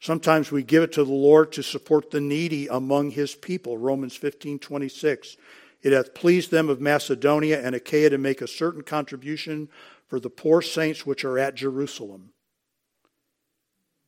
Sometimes 0.00 0.52
we 0.52 0.62
give 0.62 0.82
it 0.82 0.92
to 0.92 1.04
the 1.04 1.10
Lord 1.10 1.52
to 1.52 1.62
support 1.62 2.10
the 2.10 2.20
needy 2.20 2.66
among 2.66 3.12
his 3.12 3.34
people. 3.34 3.78
Romans 3.78 4.14
15 4.14 4.58
26. 4.58 5.38
It 5.80 5.94
hath 5.94 6.12
pleased 6.12 6.50
them 6.50 6.68
of 6.68 6.82
Macedonia 6.82 7.64
and 7.64 7.74
Achaia 7.74 8.10
to 8.10 8.18
make 8.18 8.42
a 8.42 8.46
certain 8.46 8.82
contribution 8.82 9.70
for 10.08 10.20
the 10.20 10.28
poor 10.28 10.60
saints 10.60 11.06
which 11.06 11.24
are 11.24 11.38
at 11.38 11.54
Jerusalem. 11.54 12.34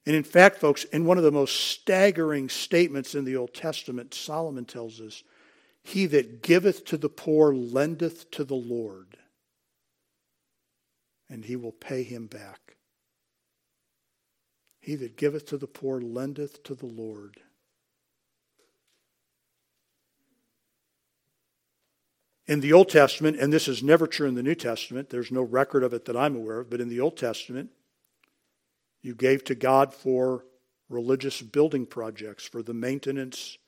And 0.07 0.15
in 0.15 0.25
fact, 0.25 0.59
folks, 0.59 0.85
in 0.85 1.07
one 1.07 1.17
of 1.17 1.25
the 1.25 1.33
most 1.33 1.55
staggering 1.55 2.49
statements 2.49 3.15
in 3.15 3.25
the 3.25 3.37
Old 3.37 3.55
Testament, 3.55 4.13
Solomon 4.13 4.67
tells 4.67 5.01
us, 5.01 5.23
He 5.83 6.07
that 6.07 6.43
giveth 6.43 6.85
to 6.87 6.97
the 6.97 7.09
poor 7.09 7.55
lendeth 7.55 8.31
to 8.33 8.45
the 8.45 8.55
Lord 8.55 9.17
and 11.35 11.45
he 11.45 11.57
will 11.57 11.73
pay 11.73 12.03
him 12.03 12.27
back. 12.27 12.77
He 14.81 14.95
that 14.97 15.17
giveth 15.17 15.47
to 15.47 15.57
the 15.57 15.67
poor 15.67 16.01
lendeth 16.01 16.63
to 16.65 16.75
the 16.75 16.87
Lord. 16.87 17.41
In 22.47 22.61
the 22.61 22.75
Old 22.75 22.91
Testament, 22.91 23.39
and 23.41 23.53
this 23.53 23.67
is 23.67 23.83
never 23.83 24.07
true 24.07 24.29
in 24.29 24.35
the 24.35 24.43
New 24.43 24.55
Testament, 24.55 25.09
there's 25.09 25.33
no 25.33 25.43
record 25.43 25.83
of 25.83 25.95
it 25.95 26.05
that 26.05 26.17
I'm 26.17 26.37
aware 26.37 26.61
of, 26.61 26.69
but 26.69 26.81
in 26.81 26.89
the 26.89 27.01
Old 27.01 27.17
Testament, 27.17 27.71
you 29.05 29.15
gave 29.15 29.45
to 29.45 29.55
God 29.55 29.93
for 29.93 30.47
religious 30.89 31.43
building 31.43 31.85
projects, 31.85 32.47
for 32.47 32.63
the 32.63 32.73
maintenance 32.73 33.59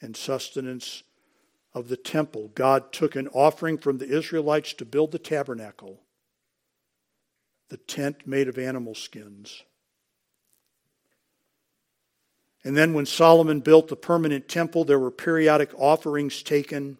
and 0.00 0.16
sustenance 0.16 1.04
of 1.72 1.88
the 1.88 1.96
temple. 1.96 2.50
God 2.56 2.92
took 2.92 3.14
an 3.14 3.28
offering 3.28 3.78
from 3.78 3.98
the 3.98 4.08
Israelites 4.08 4.72
to 4.74 4.84
build 4.84 5.12
the 5.12 5.18
tabernacle 5.18 6.00
the 7.70 7.76
tent 7.78 8.26
made 8.26 8.46
of 8.46 8.58
animal 8.58 8.94
skins. 8.94 9.62
And 12.62 12.76
then 12.76 12.94
when 12.94 13.06
Solomon 13.06 13.60
built 13.60 13.88
the 13.88 13.96
permanent 13.96 14.48
temple, 14.48 14.84
there 14.84 14.98
were 14.98 15.10
periodic 15.10 15.70
offerings 15.76 16.42
taken 16.42 16.98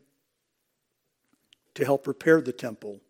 to 1.74 1.84
help 1.84 2.06
repair 2.06 2.40
the 2.40 2.52
temple. 2.52 3.00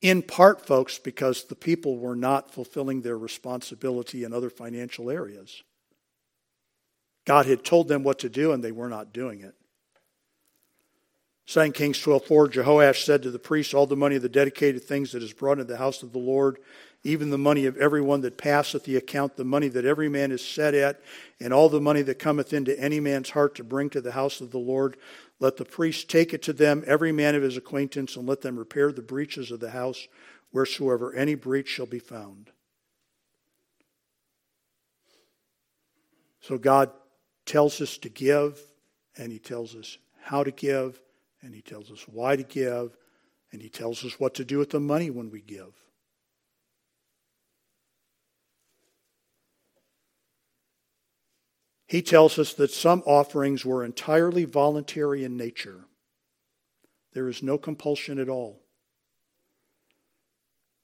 In 0.00 0.22
part, 0.22 0.66
folks, 0.66 0.98
because 0.98 1.44
the 1.44 1.54
people 1.54 1.98
were 1.98 2.16
not 2.16 2.52
fulfilling 2.52 3.02
their 3.02 3.18
responsibility 3.18 4.24
in 4.24 4.32
other 4.32 4.50
financial 4.50 5.10
areas. 5.10 5.62
God 7.26 7.46
had 7.46 7.64
told 7.64 7.88
them 7.88 8.02
what 8.02 8.18
to 8.20 8.28
do, 8.28 8.52
and 8.52 8.64
they 8.64 8.72
were 8.72 8.88
not 8.88 9.12
doing 9.12 9.40
it. 9.40 9.54
2 11.46 11.72
Kings 11.72 11.98
12:4 11.98 12.48
Jehoash 12.48 13.04
said 13.04 13.22
to 13.22 13.30
the 13.30 13.38
priests, 13.38 13.74
All 13.74 13.86
the 13.86 13.96
money 13.96 14.16
of 14.16 14.22
the 14.22 14.28
dedicated 14.28 14.84
things 14.84 15.12
that 15.12 15.22
is 15.22 15.32
brought 15.32 15.58
into 15.58 15.64
the 15.64 15.76
house 15.76 16.02
of 16.02 16.12
the 16.12 16.18
Lord 16.18 16.58
even 17.02 17.30
the 17.30 17.38
money 17.38 17.64
of 17.64 17.76
everyone 17.78 18.20
that 18.20 18.36
passeth 18.36 18.84
the 18.84 18.96
account, 18.96 19.36
the 19.36 19.44
money 19.44 19.68
that 19.68 19.86
every 19.86 20.08
man 20.08 20.30
is 20.30 20.46
set 20.46 20.74
at, 20.74 21.00
and 21.40 21.52
all 21.52 21.68
the 21.68 21.80
money 21.80 22.02
that 22.02 22.18
cometh 22.18 22.52
into 22.52 22.78
any 22.78 23.00
man's 23.00 23.30
heart 23.30 23.54
to 23.54 23.64
bring 23.64 23.88
to 23.90 24.00
the 24.00 24.12
house 24.12 24.40
of 24.40 24.50
the 24.50 24.58
Lord. 24.58 24.96
Let 25.40 25.56
the 25.56 25.64
priest 25.64 26.10
take 26.10 26.34
it 26.34 26.42
to 26.42 26.52
them, 26.52 26.84
every 26.86 27.12
man 27.12 27.34
of 27.34 27.42
his 27.42 27.56
acquaintance, 27.56 28.14
and 28.14 28.28
let 28.28 28.42
them 28.42 28.58
repair 28.58 28.92
the 28.92 29.02
breaches 29.02 29.50
of 29.50 29.58
the 29.58 29.70
house 29.70 30.06
wheresoever 30.52 31.14
any 31.14 31.34
breach 31.34 31.68
shall 31.68 31.86
be 31.86 31.98
found. 31.98 32.50
So 36.40 36.58
God 36.58 36.90
tells 37.46 37.80
us 37.80 37.98
to 37.98 38.08
give, 38.08 38.60
and 39.16 39.32
He 39.32 39.38
tells 39.38 39.74
us 39.74 39.98
how 40.22 40.44
to 40.44 40.50
give, 40.50 41.00
and 41.42 41.54
He 41.54 41.62
tells 41.62 41.90
us 41.90 42.06
why 42.06 42.36
to 42.36 42.42
give, 42.42 42.96
and 43.52 43.62
He 43.62 43.68
tells 43.68 44.04
us 44.04 44.18
what 44.18 44.34
to 44.34 44.44
do 44.44 44.58
with 44.58 44.70
the 44.70 44.80
money 44.80 45.10
when 45.10 45.30
we 45.30 45.40
give. 45.40 45.74
He 51.90 52.02
tells 52.02 52.38
us 52.38 52.52
that 52.54 52.70
some 52.70 53.02
offerings 53.04 53.64
were 53.64 53.84
entirely 53.84 54.44
voluntary 54.44 55.24
in 55.24 55.36
nature. 55.36 55.86
There 57.14 57.26
is 57.26 57.42
no 57.42 57.58
compulsion 57.58 58.20
at 58.20 58.28
all. 58.28 58.62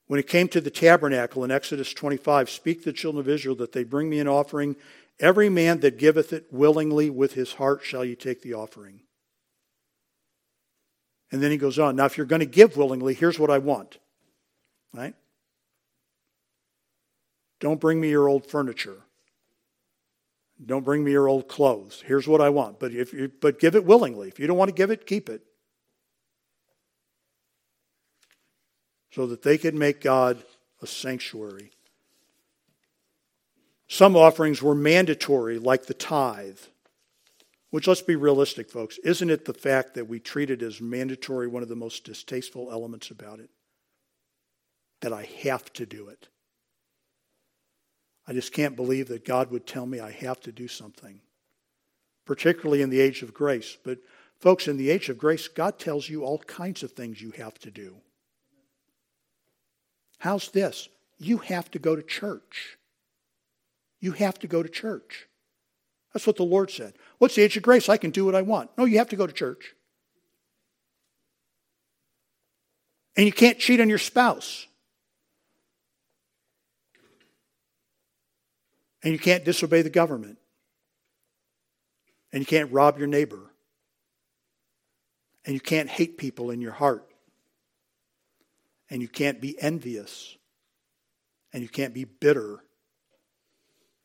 When 0.09 0.19
it 0.19 0.27
came 0.27 0.49
to 0.49 0.61
the 0.61 0.69
tabernacle 0.69 1.45
in 1.45 1.53
Exodus 1.53 1.92
25, 1.92 2.51
speak 2.51 2.83
the 2.83 2.92
children 2.92 3.21
of 3.21 3.29
Israel 3.29 3.55
that 3.55 3.71
they 3.71 3.85
bring 3.85 4.11
me 4.11 4.19
an 4.19 4.27
offering. 4.27 4.75
Every 5.21 5.49
man 5.49 5.79
that 5.79 5.97
giveth 5.97 6.33
it 6.33 6.47
willingly 6.51 7.09
with 7.09 7.35
his 7.35 7.53
heart 7.53 7.85
shall 7.85 8.05
you 8.05 8.16
take 8.16 8.42
the 8.42 8.55
offering. 8.55 9.03
And 11.31 11.40
then 11.40 11.53
he 11.53 11.57
goes 11.57 11.79
on. 11.79 11.95
Now, 11.95 12.07
if 12.07 12.16
you're 12.16 12.27
going 12.27 12.40
to 12.40 12.47
give 12.47 12.77
willingly, 12.77 13.14
here's 13.14 13.38
what 13.38 13.51
I 13.51 13.59
want. 13.59 13.99
Right? 14.92 15.14
Don't 17.61 17.81
bring 17.81 18.01
me 18.01 18.11
your 18.11 18.27
old 18.27 18.51
furniture. 18.51 19.06
Don't 20.64 20.85
bring 20.85 21.05
me 21.05 21.12
your 21.12 21.29
old 21.29 21.49
clothes. 21.49 22.03
Here's 22.07 22.27
what 22.27 22.40
I 22.40 22.49
want. 22.49 22.81
But, 22.81 22.92
if 22.92 23.12
you, 23.12 23.31
but 23.40 23.59
give 23.59 23.77
it 23.77 23.85
willingly. 23.85 24.29
If 24.29 24.38
you 24.38 24.47
don't 24.47 24.57
want 24.57 24.71
to 24.71 24.75
give 24.75 24.90
it, 24.90 25.07
keep 25.07 25.29
it. 25.29 25.42
So 29.11 29.27
that 29.27 29.42
they 29.42 29.59
could 29.59 29.75
make 29.75 30.01
God 30.01 30.42
a 30.81 30.87
sanctuary. 30.87 31.73
Some 33.88 34.16
offerings 34.16 34.62
were 34.62 34.75
mandatory, 34.75 35.59
like 35.59 35.87
the 35.87 35.95
tithe. 35.95 36.59
Which, 37.71 37.87
let's 37.87 38.03
be 38.03 38.16
realistic, 38.16 38.71
folks, 38.71 38.99
isn't 38.99 39.31
it 39.31 39.45
the 39.45 39.55
fact 39.55 39.95
that 39.95 40.09
we 40.09 40.19
treat 40.19 40.51
it 40.51 40.62
as 40.62 40.81
mandatory 40.81 41.47
one 41.47 41.62
of 41.62 41.69
the 41.69 41.77
most 41.77 42.05
distasteful 42.05 42.71
elements 42.71 43.11
about 43.11 43.40
it? 43.40 43.51
That 45.03 45.12
I 45.12 45.29
have 45.42 45.73
to 45.75 45.85
do 45.85 46.09
it. 46.09 46.29
I 48.27 48.33
just 48.33 48.53
can't 48.53 48.77
believe 48.77 49.09
that 49.09 49.25
God 49.25 49.51
would 49.51 49.67
tell 49.67 49.87
me 49.87 50.01
I 50.01 50.11
have 50.11 50.41
to 50.41 50.53
do 50.53 50.67
something, 50.69 51.21
particularly 52.25 52.83
in 52.83 52.91
the 52.91 53.01
age 53.01 53.23
of 53.23 53.33
grace. 53.33 53.77
But, 53.85 53.99
folks, 54.39 54.67
in 54.67 54.77
the 54.77 54.91
age 54.91 55.09
of 55.09 55.19
grace, 55.19 55.47
God 55.49 55.79
tells 55.79 56.09
you 56.09 56.25
all 56.25 56.39
kinds 56.39 56.83
of 56.83 56.93
things 56.93 57.23
you 57.23 57.31
have 57.33 57.59
to 57.61 57.71
do. 57.71 57.97
How's 60.19 60.51
this? 60.51 60.89
You 61.19 61.39
have 61.39 61.71
to 61.71 61.79
go 61.79 61.95
to 61.95 62.03
church. 62.03 62.79
You 64.01 64.12
have 64.12 64.39
to 64.41 64.47
go 64.47 64.62
to 64.62 64.69
church. 64.69 65.29
That's 66.12 66.27
what 66.27 66.37
the 66.37 66.43
Lord 66.43 66.71
said. 66.71 66.95
What's 67.19 67.35
the 67.35 67.43
age 67.43 67.57
of 67.57 67.62
grace? 67.62 67.89
I 67.89 67.97
can 67.97 68.11
do 68.11 68.25
what 68.25 68.35
I 68.35 68.43
want. 68.43 68.71
No, 68.77 68.85
you 68.85 68.99
have 68.99 69.11
to 69.11 69.17
go 69.17 69.27
to 69.27 69.33
church. 69.33 69.75
And 73.17 73.25
you 73.25 73.33
can't 73.33 73.59
cheat 73.59 73.81
on 73.81 73.89
your 73.89 73.99
spouse. 73.99 74.67
And 79.07 79.12
you 79.12 79.21
can't 79.21 79.45
disobey 79.45 79.83
the 79.83 79.88
government. 79.88 80.37
And 82.33 82.40
you 82.40 82.45
can't 82.45 82.73
rob 82.73 82.99
your 82.99 83.07
neighbor. 83.07 83.53
And 85.45 85.55
you 85.55 85.61
can't 85.61 85.88
hate 85.88 86.19
people 86.19 86.51
in 86.51 86.61
your 86.61 86.73
heart. 86.73 87.07
And 88.90 89.01
you 89.01 89.07
can't 89.07 89.40
be 89.40 89.55
envious. 89.62 90.37
And 91.53 91.62
you 91.62 91.69
can't 91.69 91.95
be 91.95 92.03
bitter. 92.03 92.64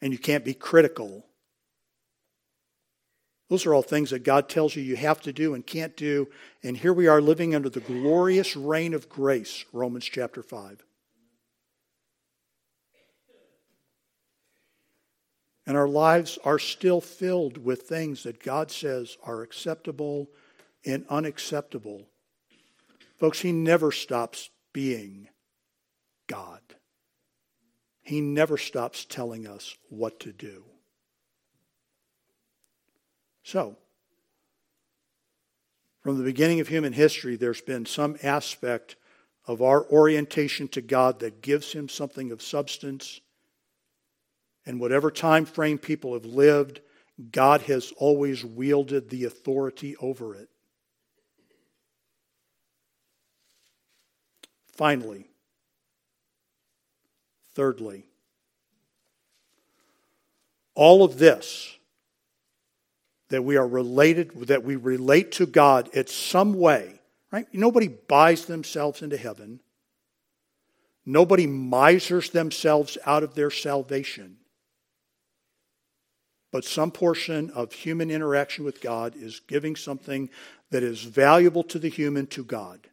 And 0.03 0.13
you 0.13 0.19
can't 0.19 0.45
be 0.45 0.53
critical. 0.53 1.25
Those 3.49 3.65
are 3.65 3.73
all 3.73 3.81
things 3.81 4.11
that 4.11 4.23
God 4.23 4.49
tells 4.49 4.75
you 4.75 4.83
you 4.83 4.97
have 4.97 5.19
to 5.21 5.33
do 5.33 5.55
and 5.55 5.65
can't 5.65 5.97
do. 5.97 6.27
And 6.61 6.77
here 6.77 6.93
we 6.93 7.07
are 7.07 7.21
living 7.21 7.55
under 7.55 7.69
the 7.69 7.79
glorious 7.79 8.55
reign 8.55 8.93
of 8.93 9.09
grace, 9.09 9.65
Romans 9.73 10.05
chapter 10.05 10.43
5. 10.43 10.85
And 15.65 15.77
our 15.77 15.87
lives 15.87 16.39
are 16.43 16.59
still 16.59 17.01
filled 17.01 17.57
with 17.63 17.83
things 17.83 18.23
that 18.23 18.43
God 18.43 18.71
says 18.71 19.17
are 19.23 19.41
acceptable 19.41 20.29
and 20.85 21.05
unacceptable. 21.09 22.07
Folks, 23.17 23.41
He 23.41 23.51
never 23.51 23.91
stops 23.91 24.49
being 24.73 25.27
God. 26.27 26.61
He 28.01 28.21
never 28.21 28.57
stops 28.57 29.05
telling 29.05 29.47
us 29.47 29.77
what 29.89 30.19
to 30.21 30.31
do. 30.31 30.63
So, 33.43 33.77
from 36.01 36.17
the 36.17 36.23
beginning 36.23 36.59
of 36.59 36.67
human 36.67 36.93
history, 36.93 37.35
there's 37.35 37.61
been 37.61 37.85
some 37.85 38.17
aspect 38.23 38.95
of 39.45 39.61
our 39.61 39.85
orientation 39.85 40.67
to 40.69 40.81
God 40.81 41.19
that 41.19 41.41
gives 41.41 41.73
Him 41.73 41.87
something 41.87 42.31
of 42.31 42.41
substance 42.41 43.21
and 44.65 44.79
whatever 44.79 45.11
time 45.11 45.45
frame 45.45 45.77
people 45.77 46.13
have 46.13 46.25
lived, 46.25 46.81
God 47.31 47.61
has 47.63 47.91
always 47.97 48.43
wielded 48.43 49.09
the 49.09 49.25
authority 49.25 49.95
over 49.97 50.35
it. 50.35 50.49
Finally, 54.75 55.27
thirdly, 57.53 58.05
all 60.73 61.03
of 61.03 61.17
this 61.17 61.77
that 63.29 63.43
we 63.43 63.57
are 63.57 63.67
related, 63.67 64.47
that 64.47 64.63
we 64.63 64.75
relate 64.75 65.31
to 65.33 65.45
God 65.45 65.89
in 65.93 66.07
some 66.07 66.53
way, 66.53 66.99
right? 67.31 67.45
Nobody 67.53 67.87
buys 67.87 68.45
themselves 68.45 69.01
into 69.01 69.17
heaven. 69.17 69.59
Nobody 71.05 71.47
misers 71.47 72.29
themselves 72.29 72.97
out 73.05 73.23
of 73.23 73.35
their 73.35 73.51
salvation 73.51 74.37
but 76.51 76.65
some 76.65 76.91
portion 76.91 77.49
of 77.51 77.71
human 77.71 78.11
interaction 78.11 78.65
with 78.65 78.81
God 78.81 79.15
is 79.15 79.39
giving 79.47 79.75
something 79.75 80.29
that 80.69 80.83
is 80.83 81.03
valuable 81.03 81.63
to 81.63 81.79
the 81.79 81.89
human 81.89 82.27
to 82.27 82.43
God. 82.43 82.87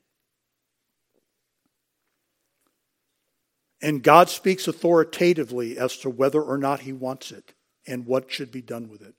And 3.81 4.03
God 4.03 4.29
speaks 4.29 4.67
authoritatively 4.67 5.79
as 5.79 5.97
to 5.99 6.11
whether 6.11 6.43
or 6.43 6.59
not 6.59 6.81
he 6.81 6.93
wants 6.93 7.31
it 7.31 7.55
and 7.87 8.07
what 8.07 8.31
should 8.31 8.51
be 8.51 8.63
done 8.63 8.89
with 8.89 9.03
it. 9.03 9.15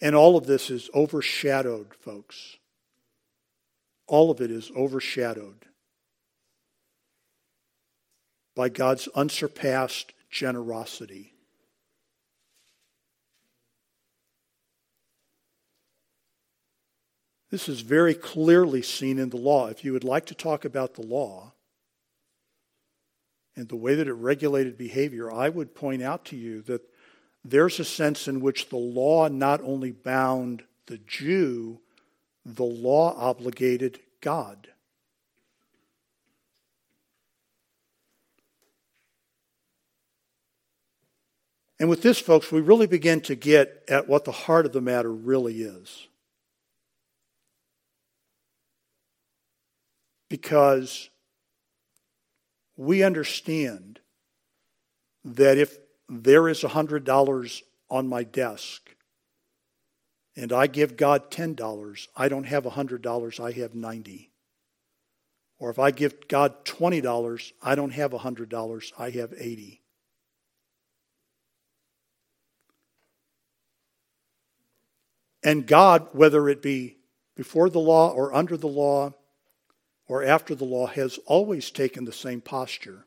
And 0.00 0.14
all 0.14 0.36
of 0.36 0.46
this 0.46 0.70
is 0.70 0.90
overshadowed, 0.94 1.94
folks. 1.94 2.56
All 4.06 4.30
of 4.30 4.40
it 4.40 4.50
is 4.50 4.70
overshadowed 4.76 5.66
by 8.54 8.68
God's 8.68 9.08
unsurpassed 9.08 10.12
generosity. 10.30 11.32
This 17.50 17.68
is 17.68 17.80
very 17.80 18.14
clearly 18.14 18.82
seen 18.82 19.18
in 19.18 19.30
the 19.30 19.36
law. 19.36 19.68
If 19.68 19.84
you 19.84 19.92
would 19.92 20.04
like 20.04 20.26
to 20.26 20.34
talk 20.34 20.64
about 20.64 20.94
the 20.94 21.06
law 21.06 21.52
and 23.54 23.68
the 23.68 23.76
way 23.76 23.94
that 23.94 24.08
it 24.08 24.12
regulated 24.14 24.76
behavior, 24.76 25.30
I 25.30 25.48
would 25.48 25.74
point 25.74 26.02
out 26.02 26.24
to 26.26 26.36
you 26.36 26.62
that 26.62 26.82
there's 27.44 27.78
a 27.78 27.84
sense 27.84 28.26
in 28.26 28.40
which 28.40 28.68
the 28.68 28.76
law 28.76 29.28
not 29.28 29.60
only 29.62 29.92
bound 29.92 30.64
the 30.86 30.98
Jew, 30.98 31.80
the 32.44 32.64
law 32.64 33.14
obligated 33.16 34.00
God. 34.20 34.68
And 41.78 41.88
with 41.88 42.02
this, 42.02 42.18
folks, 42.18 42.50
we 42.50 42.60
really 42.60 42.86
begin 42.86 43.20
to 43.22 43.34
get 43.34 43.84
at 43.86 44.08
what 44.08 44.24
the 44.24 44.32
heart 44.32 44.66
of 44.66 44.72
the 44.72 44.80
matter 44.80 45.12
really 45.12 45.62
is. 45.62 46.08
Because 50.28 51.10
we 52.76 53.02
understand 53.02 54.00
that 55.24 55.58
if 55.58 55.78
there 56.08 56.48
is 56.48 56.62
$100 56.62 57.62
on 57.90 58.08
my 58.08 58.22
desk 58.22 58.94
and 60.36 60.52
I 60.52 60.66
give 60.66 60.96
God 60.96 61.30
$10, 61.30 62.08
I 62.16 62.28
don't 62.28 62.44
have 62.44 62.64
$100, 62.64 63.40
I 63.40 63.52
have 63.52 63.74
90. 63.74 64.30
Or 65.58 65.70
if 65.70 65.78
I 65.78 65.90
give 65.90 66.28
God 66.28 66.64
$20, 66.64 67.52
I 67.62 67.74
don't 67.74 67.92
have 67.92 68.10
$100, 68.10 68.92
I 68.98 69.10
have 69.10 69.32
80. 69.38 69.82
And 75.42 75.66
God, 75.66 76.08
whether 76.12 76.48
it 76.48 76.60
be 76.60 76.98
before 77.36 77.70
the 77.70 77.78
law 77.78 78.10
or 78.10 78.34
under 78.34 78.56
the 78.56 78.66
law 78.66 79.14
or 80.08 80.22
after 80.22 80.54
the 80.54 80.64
law, 80.64 80.86
has 80.86 81.18
always 81.26 81.70
taken 81.70 82.04
the 82.04 82.12
same 82.12 82.40
posture. 82.40 83.06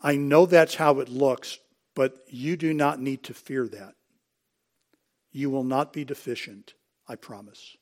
I 0.00 0.16
know 0.16 0.46
that's 0.46 0.74
how 0.74 1.00
it 1.00 1.08
looks, 1.08 1.58
but 1.94 2.18
you 2.28 2.56
do 2.56 2.74
not 2.74 3.00
need 3.00 3.22
to 3.24 3.34
fear 3.34 3.66
that. 3.68 3.94
You 5.32 5.50
will 5.50 5.64
not 5.64 5.92
be 5.92 6.04
deficient, 6.04 6.74
I 7.08 7.16
promise. 7.16 7.76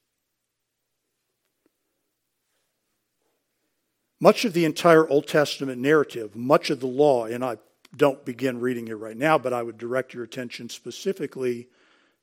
Much 4.21 4.45
of 4.45 4.53
the 4.53 4.65
entire 4.65 5.09
Old 5.09 5.27
Testament 5.27 5.81
narrative, 5.81 6.37
much 6.37 6.71
of 6.71 6.79
the 6.79 6.87
law, 6.87 7.25
and 7.27 7.45
I 7.45 7.57
don't 7.97 8.25
begin 8.25 8.61
reading 8.61 8.87
it 8.89 8.95
right 8.95 9.17
now, 9.17 9.37
but 9.37 9.53
I 9.53 9.63
would 9.63 9.79
direct 9.79 10.15
your 10.15 10.23
attention 10.23 10.69
specifically 10.69 11.69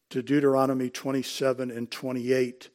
to 0.09 0.21
Deuteronomy 0.21 0.89
27 0.89 1.69
and 1.69 1.91
28, 1.91 2.69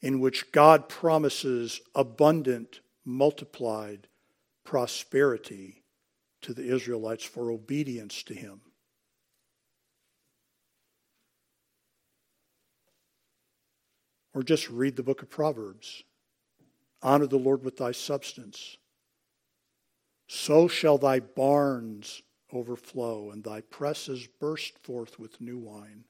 in 0.00 0.20
which 0.20 0.52
God 0.52 0.88
promises 0.88 1.80
abundant, 1.94 2.80
multiplied 3.04 4.08
prosperity 4.64 5.82
to 6.42 6.54
the 6.54 6.64
Israelites 6.64 7.24
for 7.24 7.50
obedience 7.50 8.22
to 8.24 8.34
Him. 8.34 8.60
Or 14.32 14.42
just 14.42 14.70
read 14.70 14.96
the 14.96 15.02
book 15.02 15.22
of 15.22 15.28
Proverbs. 15.28 16.04
Honor 17.02 17.26
the 17.26 17.36
Lord 17.36 17.64
with 17.64 17.78
thy 17.78 17.92
substance. 17.92 18.76
So 20.28 20.68
shall 20.68 20.98
thy 20.98 21.18
barns 21.20 22.22
overflow, 22.52 23.30
and 23.30 23.42
thy 23.42 23.62
presses 23.62 24.28
burst 24.40 24.78
forth 24.78 25.18
with 25.18 25.40
new 25.40 25.58
wine. 25.58 26.04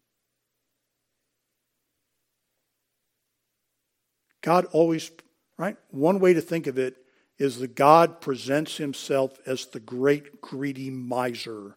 God 4.42 4.66
always, 4.72 5.11
right? 5.59 5.76
One 5.90 6.20
way 6.20 6.35
to 6.35 6.40
think 6.40 6.66
of 6.66 6.79
it 6.79 6.96
is 7.38 7.59
that 7.59 7.74
God 7.74 8.20
presents 8.20 8.76
himself 8.76 9.38
as 9.46 9.66
the 9.66 9.81
great 9.81 10.40
greedy 10.40 10.90
miser 10.90 11.76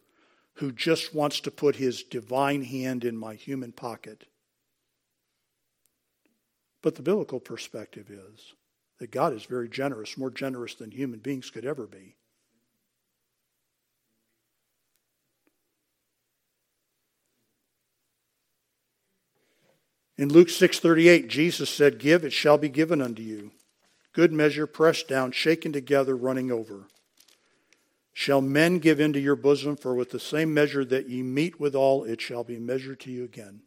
who 0.54 0.70
just 0.70 1.14
wants 1.14 1.40
to 1.40 1.50
put 1.50 1.76
his 1.76 2.02
divine 2.02 2.62
hand 2.62 3.04
in 3.04 3.16
my 3.16 3.34
human 3.34 3.72
pocket. 3.72 4.24
But 6.82 6.96
the 6.96 7.02
biblical 7.02 7.40
perspective 7.40 8.10
is 8.10 8.54
that 8.98 9.10
God 9.10 9.32
is 9.32 9.44
very 9.44 9.68
generous, 9.68 10.16
more 10.16 10.30
generous 10.30 10.74
than 10.74 10.90
human 10.90 11.18
beings 11.18 11.50
could 11.50 11.64
ever 11.64 11.86
be. 11.86 12.14
In 20.16 20.28
Luke 20.28 20.48
6:38, 20.48 21.28
Jesus 21.28 21.68
said, 21.68 21.98
"Give, 21.98 22.24
it 22.24 22.32
shall 22.32 22.56
be 22.56 22.68
given 22.68 23.02
unto 23.02 23.22
you. 23.22 23.52
Good 24.12 24.32
measure, 24.32 24.66
pressed 24.66 25.08
down, 25.08 25.32
shaken 25.32 25.72
together, 25.72 26.16
running 26.16 26.52
over. 26.52 26.86
Shall 28.12 28.40
men 28.40 28.78
give 28.78 29.00
into 29.00 29.18
your 29.18 29.34
bosom, 29.34 29.76
for 29.76 29.92
with 29.94 30.10
the 30.10 30.20
same 30.20 30.54
measure 30.54 30.84
that 30.84 31.08
ye 31.08 31.22
meet 31.22 31.58
withal, 31.58 32.04
it 32.04 32.20
shall 32.20 32.44
be 32.44 32.60
measured 32.60 33.00
to 33.00 33.10
you 33.10 33.24
again." 33.24 33.62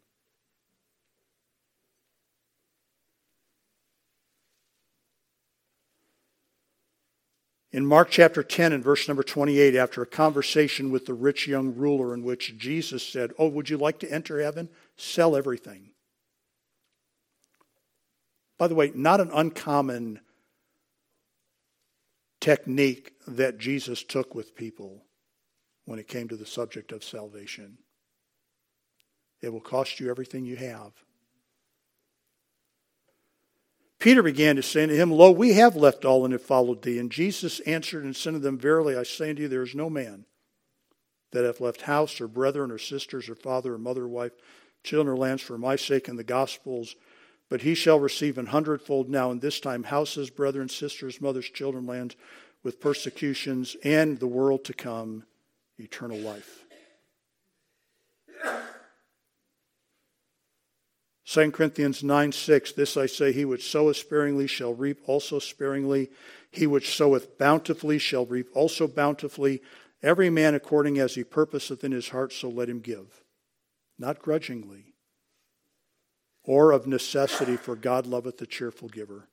In 7.70 7.84
Mark 7.84 8.08
chapter 8.10 8.42
10 8.42 8.72
and 8.72 8.82
verse 8.82 9.06
number 9.06 9.22
28, 9.22 9.76
after 9.76 10.00
a 10.00 10.06
conversation 10.06 10.90
with 10.90 11.04
the 11.04 11.12
rich 11.12 11.46
young 11.46 11.74
ruler 11.74 12.14
in 12.14 12.22
which 12.22 12.56
Jesus 12.56 13.02
said, 13.06 13.34
Oh, 13.38 13.48
would 13.48 13.68
you 13.68 13.76
like 13.76 13.98
to 13.98 14.10
enter 14.10 14.40
heaven? 14.40 14.70
Sell 14.96 15.36
everything. 15.36 15.90
By 18.58 18.68
the 18.68 18.74
way, 18.74 18.90
not 18.94 19.20
an 19.20 19.30
uncommon 19.32 20.20
technique 22.40 23.12
that 23.26 23.58
Jesus 23.58 24.02
took 24.02 24.34
with 24.34 24.56
people 24.56 25.04
when 25.84 25.98
it 25.98 26.08
came 26.08 26.28
to 26.28 26.36
the 26.36 26.46
subject 26.46 26.92
of 26.92 27.04
salvation. 27.04 27.78
It 29.40 29.52
will 29.52 29.60
cost 29.60 30.00
you 30.00 30.10
everything 30.10 30.44
you 30.44 30.56
have. 30.56 30.92
Peter 33.98 34.22
began 34.22 34.56
to 34.56 34.62
say 34.62 34.84
unto 34.84 34.94
him, 34.94 35.10
Lo, 35.10 35.30
we 35.30 35.54
have 35.54 35.74
left 35.74 36.04
all 36.04 36.24
and 36.24 36.32
have 36.32 36.42
followed 36.42 36.82
thee. 36.82 36.98
And 36.98 37.10
Jesus 37.10 37.60
answered 37.60 38.04
and 38.04 38.14
said 38.14 38.34
unto 38.34 38.40
them, 38.40 38.58
Verily 38.58 38.96
I 38.96 39.02
say 39.02 39.30
unto 39.30 39.42
you, 39.42 39.48
there 39.48 39.62
is 39.62 39.74
no 39.74 39.90
man 39.90 40.24
that 41.32 41.44
hath 41.44 41.60
left 41.60 41.82
house 41.82 42.20
or 42.20 42.28
brethren 42.28 42.70
or 42.70 42.78
sisters 42.78 43.28
or 43.28 43.34
father 43.34 43.74
or 43.74 43.78
mother 43.78 44.04
or 44.04 44.08
wife, 44.08 44.32
children 44.84 45.14
or 45.14 45.18
lands 45.18 45.42
for 45.42 45.58
my 45.58 45.76
sake 45.76 46.08
and 46.08 46.18
the 46.18 46.24
gospel's, 46.24 46.94
but 47.48 47.62
he 47.62 47.74
shall 47.74 47.98
receive 47.98 48.38
an 48.38 48.46
hundredfold 48.46 49.08
now 49.08 49.30
in 49.30 49.40
this 49.40 49.60
time 49.60 49.84
houses, 49.84 50.30
brethren, 50.30 50.68
sisters, 50.68 51.20
mothers, 51.20 51.48
children, 51.48 51.86
lands, 51.86 52.16
with 52.62 52.80
persecutions, 52.80 53.76
and 53.84 54.18
the 54.18 54.26
world 54.26 54.64
to 54.64 54.74
come, 54.74 55.24
eternal 55.78 56.18
life. 56.18 56.64
2 61.28 61.50
Corinthians 61.50 62.02
9 62.02 62.32
6, 62.32 62.72
this 62.72 62.96
I 62.96 63.04
say, 63.04 63.32
he 63.32 63.44
which 63.44 63.70
soweth 63.70 63.98
sparingly 63.98 64.46
shall 64.46 64.72
reap 64.72 65.00
also 65.06 65.38
sparingly. 65.38 66.10
He 66.50 66.66
which 66.66 66.96
soweth 66.96 67.36
bountifully 67.36 67.98
shall 67.98 68.24
reap 68.24 68.48
also 68.54 68.88
bountifully. 68.88 69.60
Every 70.02 70.30
man 70.30 70.54
according 70.54 70.98
as 70.98 71.16
he 71.16 71.24
purposeth 71.24 71.84
in 71.84 71.92
his 71.92 72.08
heart, 72.08 72.32
so 72.32 72.48
let 72.48 72.70
him 72.70 72.80
give. 72.80 73.22
Not 73.98 74.20
grudgingly, 74.20 74.87
or 76.48 76.72
of 76.72 76.86
necessity, 76.86 77.58
for 77.58 77.76
God 77.76 78.06
loveth 78.06 78.38
the 78.38 78.46
cheerful 78.46 78.88
giver. 78.88 79.28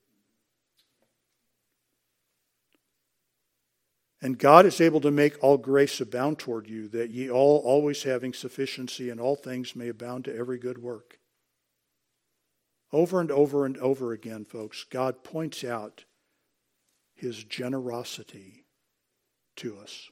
And 4.20 4.38
God 4.38 4.66
is 4.66 4.82
able 4.82 5.00
to 5.00 5.10
make 5.10 5.42
all 5.42 5.56
grace 5.56 5.98
abound 5.98 6.38
toward 6.38 6.68
you, 6.68 6.88
that 6.88 7.08
ye 7.08 7.30
all, 7.30 7.62
always 7.64 8.02
having 8.02 8.34
sufficiency 8.34 9.08
in 9.08 9.18
all 9.18 9.34
things, 9.34 9.74
may 9.74 9.88
abound 9.88 10.26
to 10.26 10.36
every 10.36 10.58
good 10.58 10.76
work. 10.76 11.18
Over 12.92 13.18
and 13.22 13.30
over 13.30 13.64
and 13.64 13.78
over 13.78 14.12
again, 14.12 14.44
folks, 14.44 14.84
God 14.84 15.24
points 15.24 15.64
out 15.64 16.04
his 17.14 17.42
generosity 17.44 18.66
to 19.56 19.78
us. 19.78 20.10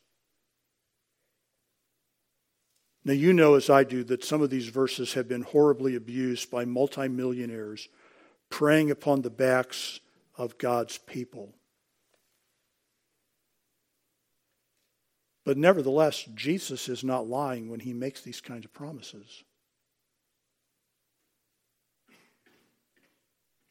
Now, 3.04 3.12
you 3.12 3.32
know 3.32 3.54
as 3.54 3.68
I 3.68 3.84
do 3.84 4.02
that 4.04 4.24
some 4.24 4.40
of 4.40 4.50
these 4.50 4.68
verses 4.68 5.12
have 5.12 5.28
been 5.28 5.42
horribly 5.42 5.94
abused 5.94 6.50
by 6.50 6.64
multimillionaires 6.64 7.88
preying 8.48 8.90
upon 8.90 9.22
the 9.22 9.30
backs 9.30 10.00
of 10.36 10.58
God's 10.58 10.98
people. 10.98 11.54
But 15.44 15.58
nevertheless, 15.58 16.24
Jesus 16.34 16.88
is 16.88 17.04
not 17.04 17.28
lying 17.28 17.68
when 17.68 17.80
he 17.80 17.92
makes 17.92 18.22
these 18.22 18.40
kinds 18.40 18.64
of 18.64 18.72
promises. 18.72 19.44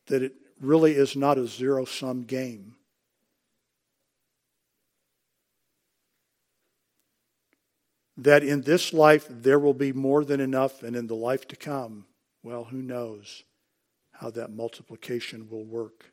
that 0.08 0.24
it 0.24 0.34
really 0.60 0.94
is 0.94 1.16
not 1.16 1.38
a 1.38 1.48
zero 1.48 1.86
sum 1.86 2.24
game. 2.24 2.76
That 8.18 8.44
in 8.44 8.62
this 8.62 8.94
life 8.94 9.26
there 9.30 9.60
will 9.60 9.74
be 9.74 9.92
more 9.92 10.24
than 10.24 10.40
enough, 10.40 10.84
and 10.84 10.96
in 10.96 11.08
the 11.08 11.16
life 11.16 11.48
to 11.48 11.56
come, 11.56 12.06
well, 12.44 12.66
who 12.66 12.82
knows 12.82 13.44
how 14.12 14.30
that 14.32 14.52
multiplication 14.52 15.50
will 15.50 15.66
work. 15.66 16.12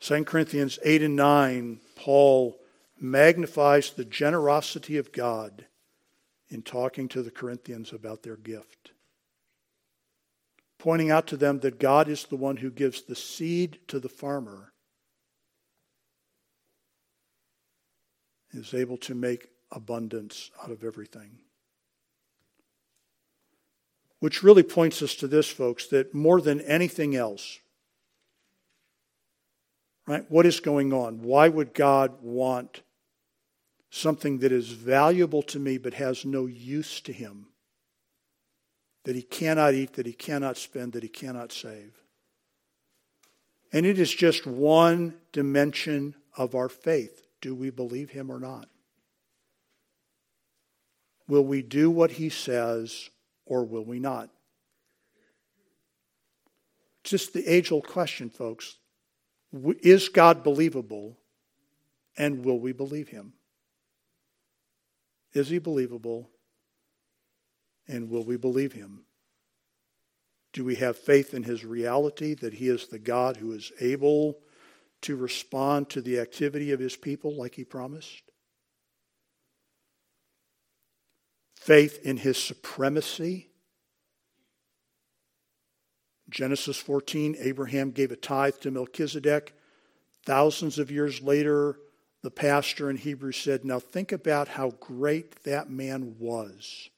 2 0.00 0.24
Corinthians 0.24 0.78
8 0.84 1.02
and 1.02 1.16
9, 1.16 1.80
Paul 1.96 2.58
magnifies 2.98 3.90
the 3.90 4.04
generosity 4.04 4.96
of 4.96 5.12
God 5.12 5.66
in 6.48 6.62
talking 6.62 7.08
to 7.08 7.22
the 7.22 7.30
Corinthians 7.30 7.92
about 7.92 8.22
their 8.22 8.36
gift 8.36 8.92
pointing 10.84 11.10
out 11.10 11.26
to 11.26 11.38
them 11.38 11.60
that 11.60 11.80
God 11.80 12.08
is 12.08 12.24
the 12.24 12.36
one 12.36 12.58
who 12.58 12.70
gives 12.70 13.00
the 13.00 13.16
seed 13.16 13.78
to 13.88 13.98
the 13.98 14.08
farmer, 14.10 14.73
is 18.54 18.74
able 18.74 18.96
to 18.98 19.14
make 19.14 19.48
abundance 19.70 20.50
out 20.62 20.70
of 20.70 20.84
everything. 20.84 21.38
Which 24.20 24.42
really 24.42 24.62
points 24.62 25.02
us 25.02 25.14
to 25.16 25.28
this, 25.28 25.48
folks, 25.48 25.88
that 25.88 26.14
more 26.14 26.40
than 26.40 26.60
anything 26.62 27.14
else, 27.14 27.58
right, 30.06 30.24
what 30.30 30.46
is 30.46 30.60
going 30.60 30.92
on? 30.92 31.22
Why 31.22 31.48
would 31.48 31.74
God 31.74 32.22
want 32.22 32.82
something 33.90 34.38
that 34.38 34.52
is 34.52 34.70
valuable 34.70 35.42
to 35.42 35.58
me 35.58 35.78
but 35.78 35.94
has 35.94 36.24
no 36.24 36.46
use 36.46 37.00
to 37.02 37.12
him? 37.12 37.48
that 39.04 39.14
he 39.14 39.22
cannot 39.22 39.74
eat, 39.74 39.94
that 39.94 40.06
he 40.06 40.12
cannot 40.12 40.56
spend, 40.56 40.92
that 40.92 41.02
he 41.02 41.08
cannot 41.08 41.52
save. 41.52 41.92
And 43.72 43.84
it 43.86 43.98
is 43.98 44.12
just 44.12 44.46
one 44.46 45.14
dimension 45.32 46.14
of 46.36 46.54
our 46.54 46.68
faith. 46.68 47.23
Do 47.44 47.54
we 47.54 47.68
believe 47.68 48.08
him 48.08 48.32
or 48.32 48.40
not? 48.40 48.70
Will 51.28 51.44
we 51.44 51.60
do 51.60 51.90
what 51.90 52.12
he 52.12 52.30
says 52.30 53.10
or 53.44 53.66
will 53.66 53.84
we 53.84 53.98
not? 53.98 54.30
Just 57.02 57.34
the 57.34 57.44
age 57.46 57.70
old 57.70 57.86
question, 57.86 58.30
folks. 58.30 58.78
Is 59.82 60.08
God 60.08 60.42
believable 60.42 61.18
and 62.16 62.46
will 62.46 62.58
we 62.58 62.72
believe 62.72 63.08
him? 63.08 63.34
Is 65.34 65.50
he 65.50 65.58
believable 65.58 66.30
and 67.86 68.08
will 68.08 68.24
we 68.24 68.38
believe 68.38 68.72
him? 68.72 69.04
Do 70.54 70.64
we 70.64 70.76
have 70.76 70.96
faith 70.96 71.34
in 71.34 71.42
his 71.42 71.62
reality 71.62 72.32
that 72.36 72.54
he 72.54 72.68
is 72.68 72.86
the 72.86 72.98
God 72.98 73.36
who 73.36 73.52
is 73.52 73.70
able 73.80 74.38
to 75.04 75.16
respond 75.16 75.88
to 75.90 76.00
the 76.00 76.18
activity 76.18 76.72
of 76.72 76.80
his 76.80 76.96
people 76.96 77.34
like 77.34 77.54
he 77.54 77.64
promised? 77.64 78.22
Faith 81.54 81.98
in 82.04 82.18
his 82.18 82.36
supremacy. 82.36 83.48
Genesis 86.28 86.76
14, 86.76 87.36
Abraham 87.38 87.90
gave 87.90 88.12
a 88.12 88.16
tithe 88.16 88.56
to 88.56 88.70
Melchizedek. 88.70 89.54
Thousands 90.26 90.78
of 90.78 90.90
years 90.90 91.22
later, 91.22 91.78
the 92.22 92.30
pastor 92.30 92.88
in 92.88 92.96
Hebrews 92.96 93.36
said, 93.36 93.64
Now 93.64 93.78
think 93.78 94.10
about 94.10 94.48
how 94.48 94.70
great 94.80 95.42
that 95.44 95.70
man 95.70 96.16
was 96.18 96.88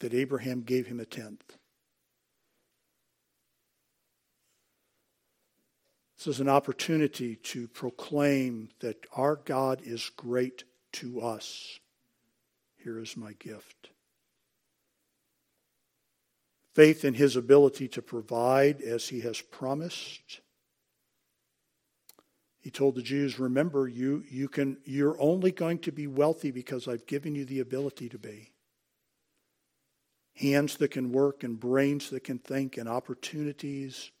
that 0.00 0.12
Abraham 0.12 0.62
gave 0.62 0.86
him 0.86 1.00
a 1.00 1.06
tenth. 1.06 1.56
This 6.22 6.36
is 6.36 6.40
an 6.40 6.48
opportunity 6.48 7.34
to 7.34 7.66
proclaim 7.66 8.68
that 8.78 9.06
our 9.12 9.34
God 9.34 9.80
is 9.82 10.08
great 10.16 10.62
to 10.92 11.20
us. 11.20 11.80
Here 12.76 13.00
is 13.00 13.16
my 13.16 13.32
gift. 13.40 13.90
Faith 16.76 17.04
in 17.04 17.14
his 17.14 17.34
ability 17.34 17.88
to 17.88 18.02
provide 18.02 18.80
as 18.82 19.08
he 19.08 19.22
has 19.22 19.40
promised. 19.40 20.42
He 22.60 22.70
told 22.70 22.94
the 22.94 23.02
Jews, 23.02 23.40
remember, 23.40 23.88
you, 23.88 24.22
you 24.30 24.48
can, 24.48 24.76
you're 24.84 25.20
only 25.20 25.50
going 25.50 25.80
to 25.80 25.90
be 25.90 26.06
wealthy 26.06 26.52
because 26.52 26.86
I've 26.86 27.06
given 27.06 27.34
you 27.34 27.44
the 27.44 27.58
ability 27.58 28.08
to 28.10 28.18
be 28.20 28.52
hands 30.36 30.76
that 30.76 30.92
can 30.92 31.10
work 31.10 31.42
and 31.42 31.58
brains 31.58 32.10
that 32.10 32.22
can 32.22 32.38
think 32.38 32.76
and 32.76 32.88
opportunities. 32.88 34.12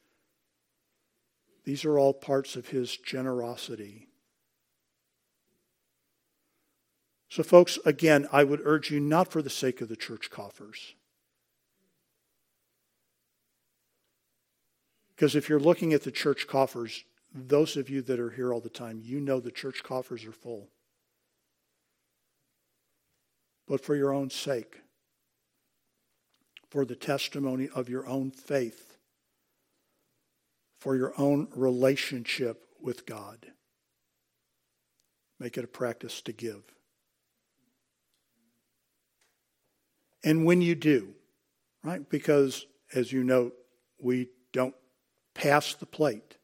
These 1.64 1.84
are 1.84 1.98
all 1.98 2.12
parts 2.12 2.56
of 2.56 2.68
his 2.68 2.96
generosity. 2.96 4.08
So, 7.28 7.42
folks, 7.42 7.78
again, 7.86 8.28
I 8.32 8.44
would 8.44 8.60
urge 8.64 8.90
you 8.90 9.00
not 9.00 9.28
for 9.28 9.40
the 9.40 9.48
sake 9.48 9.80
of 9.80 9.88
the 9.88 9.96
church 9.96 10.30
coffers. 10.30 10.94
Because 15.14 15.34
if 15.34 15.48
you're 15.48 15.60
looking 15.60 15.92
at 15.92 16.02
the 16.02 16.10
church 16.10 16.46
coffers, 16.46 17.04
those 17.34 17.76
of 17.76 17.88
you 17.88 18.02
that 18.02 18.20
are 18.20 18.30
here 18.30 18.52
all 18.52 18.60
the 18.60 18.68
time, 18.68 19.00
you 19.02 19.20
know 19.20 19.40
the 19.40 19.50
church 19.50 19.82
coffers 19.82 20.24
are 20.24 20.32
full. 20.32 20.68
But 23.66 23.80
for 23.80 23.94
your 23.94 24.12
own 24.12 24.28
sake, 24.28 24.82
for 26.68 26.84
the 26.84 26.96
testimony 26.96 27.68
of 27.74 27.88
your 27.88 28.06
own 28.06 28.30
faith, 28.30 28.91
for 30.82 30.96
your 30.96 31.14
own 31.16 31.46
relationship 31.54 32.64
with 32.82 33.06
God. 33.06 33.46
Make 35.38 35.56
it 35.56 35.62
a 35.62 35.68
practice 35.68 36.20
to 36.22 36.32
give. 36.32 36.64
And 40.24 40.44
when 40.44 40.60
you 40.60 40.74
do, 40.74 41.14
right? 41.84 42.08
Because 42.10 42.66
as 42.92 43.12
you 43.12 43.22
know, 43.22 43.52
we 44.00 44.30
don't 44.52 44.74
pass 45.34 45.72
the 45.72 45.86
plate. 45.86 46.36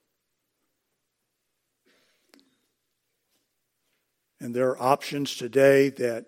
And 4.39 4.55
there 4.55 4.69
are 4.69 4.81
options 4.81 5.35
today 5.35 5.89
that 5.89 6.27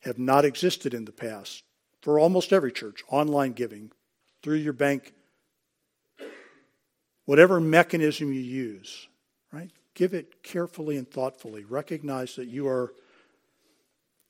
have 0.00 0.18
not 0.18 0.44
existed 0.44 0.94
in 0.94 1.04
the 1.04 1.12
past 1.12 1.62
for 2.00 2.18
almost 2.18 2.52
every 2.52 2.72
church 2.72 3.04
online 3.06 3.52
giving, 3.52 3.92
through 4.42 4.56
your 4.56 4.72
bank, 4.72 5.14
whatever 7.24 7.60
mechanism 7.60 8.32
you 8.32 8.40
use, 8.40 9.08
right? 9.52 9.70
Give 9.94 10.14
it 10.14 10.42
carefully 10.42 10.96
and 10.96 11.08
thoughtfully. 11.08 11.64
Recognize 11.64 12.36
that 12.36 12.48
you 12.48 12.66
are 12.66 12.92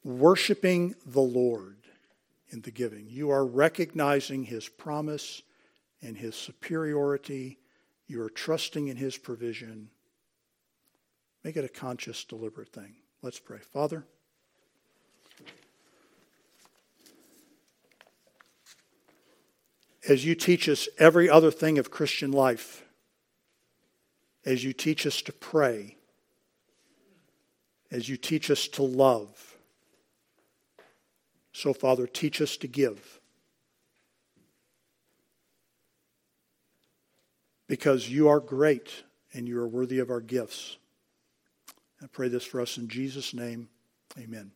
worshiping 0.04 0.94
the 1.06 1.20
Lord 1.20 1.76
in 2.50 2.60
the 2.62 2.70
giving. 2.70 3.06
You 3.08 3.30
are 3.30 3.46
recognizing 3.46 4.44
His 4.44 4.68
promise 4.68 5.42
and 6.02 6.16
His 6.16 6.34
superiority. 6.34 7.58
You 8.08 8.22
are 8.22 8.30
trusting 8.30 8.88
in 8.88 8.96
His 8.96 9.16
provision. 9.16 9.90
Make 11.44 11.56
it 11.56 11.64
a 11.64 11.68
conscious, 11.68 12.24
deliberate 12.24 12.72
thing. 12.72 12.94
Let's 13.22 13.38
pray. 13.38 13.58
Father, 13.58 14.04
as 20.08 20.24
you 20.24 20.34
teach 20.34 20.68
us 20.68 20.88
every 20.98 21.28
other 21.28 21.50
thing 21.50 21.78
of 21.78 21.90
Christian 21.90 22.32
life, 22.32 22.84
as 24.44 24.64
you 24.64 24.72
teach 24.72 25.06
us 25.06 25.22
to 25.22 25.32
pray, 25.32 25.96
as 27.90 28.08
you 28.08 28.16
teach 28.16 28.50
us 28.50 28.66
to 28.68 28.82
love. 28.82 29.56
So, 31.52 31.72
Father, 31.72 32.06
teach 32.06 32.40
us 32.40 32.56
to 32.58 32.66
give. 32.66 33.20
Because 37.68 38.08
you 38.08 38.28
are 38.28 38.40
great 38.40 39.04
and 39.32 39.46
you 39.46 39.58
are 39.60 39.68
worthy 39.68 39.98
of 39.98 40.10
our 40.10 40.20
gifts. 40.20 40.76
I 42.02 42.06
pray 42.06 42.28
this 42.28 42.44
for 42.44 42.60
us 42.60 42.78
in 42.78 42.88
Jesus' 42.88 43.32
name. 43.32 43.68
Amen. 44.18 44.50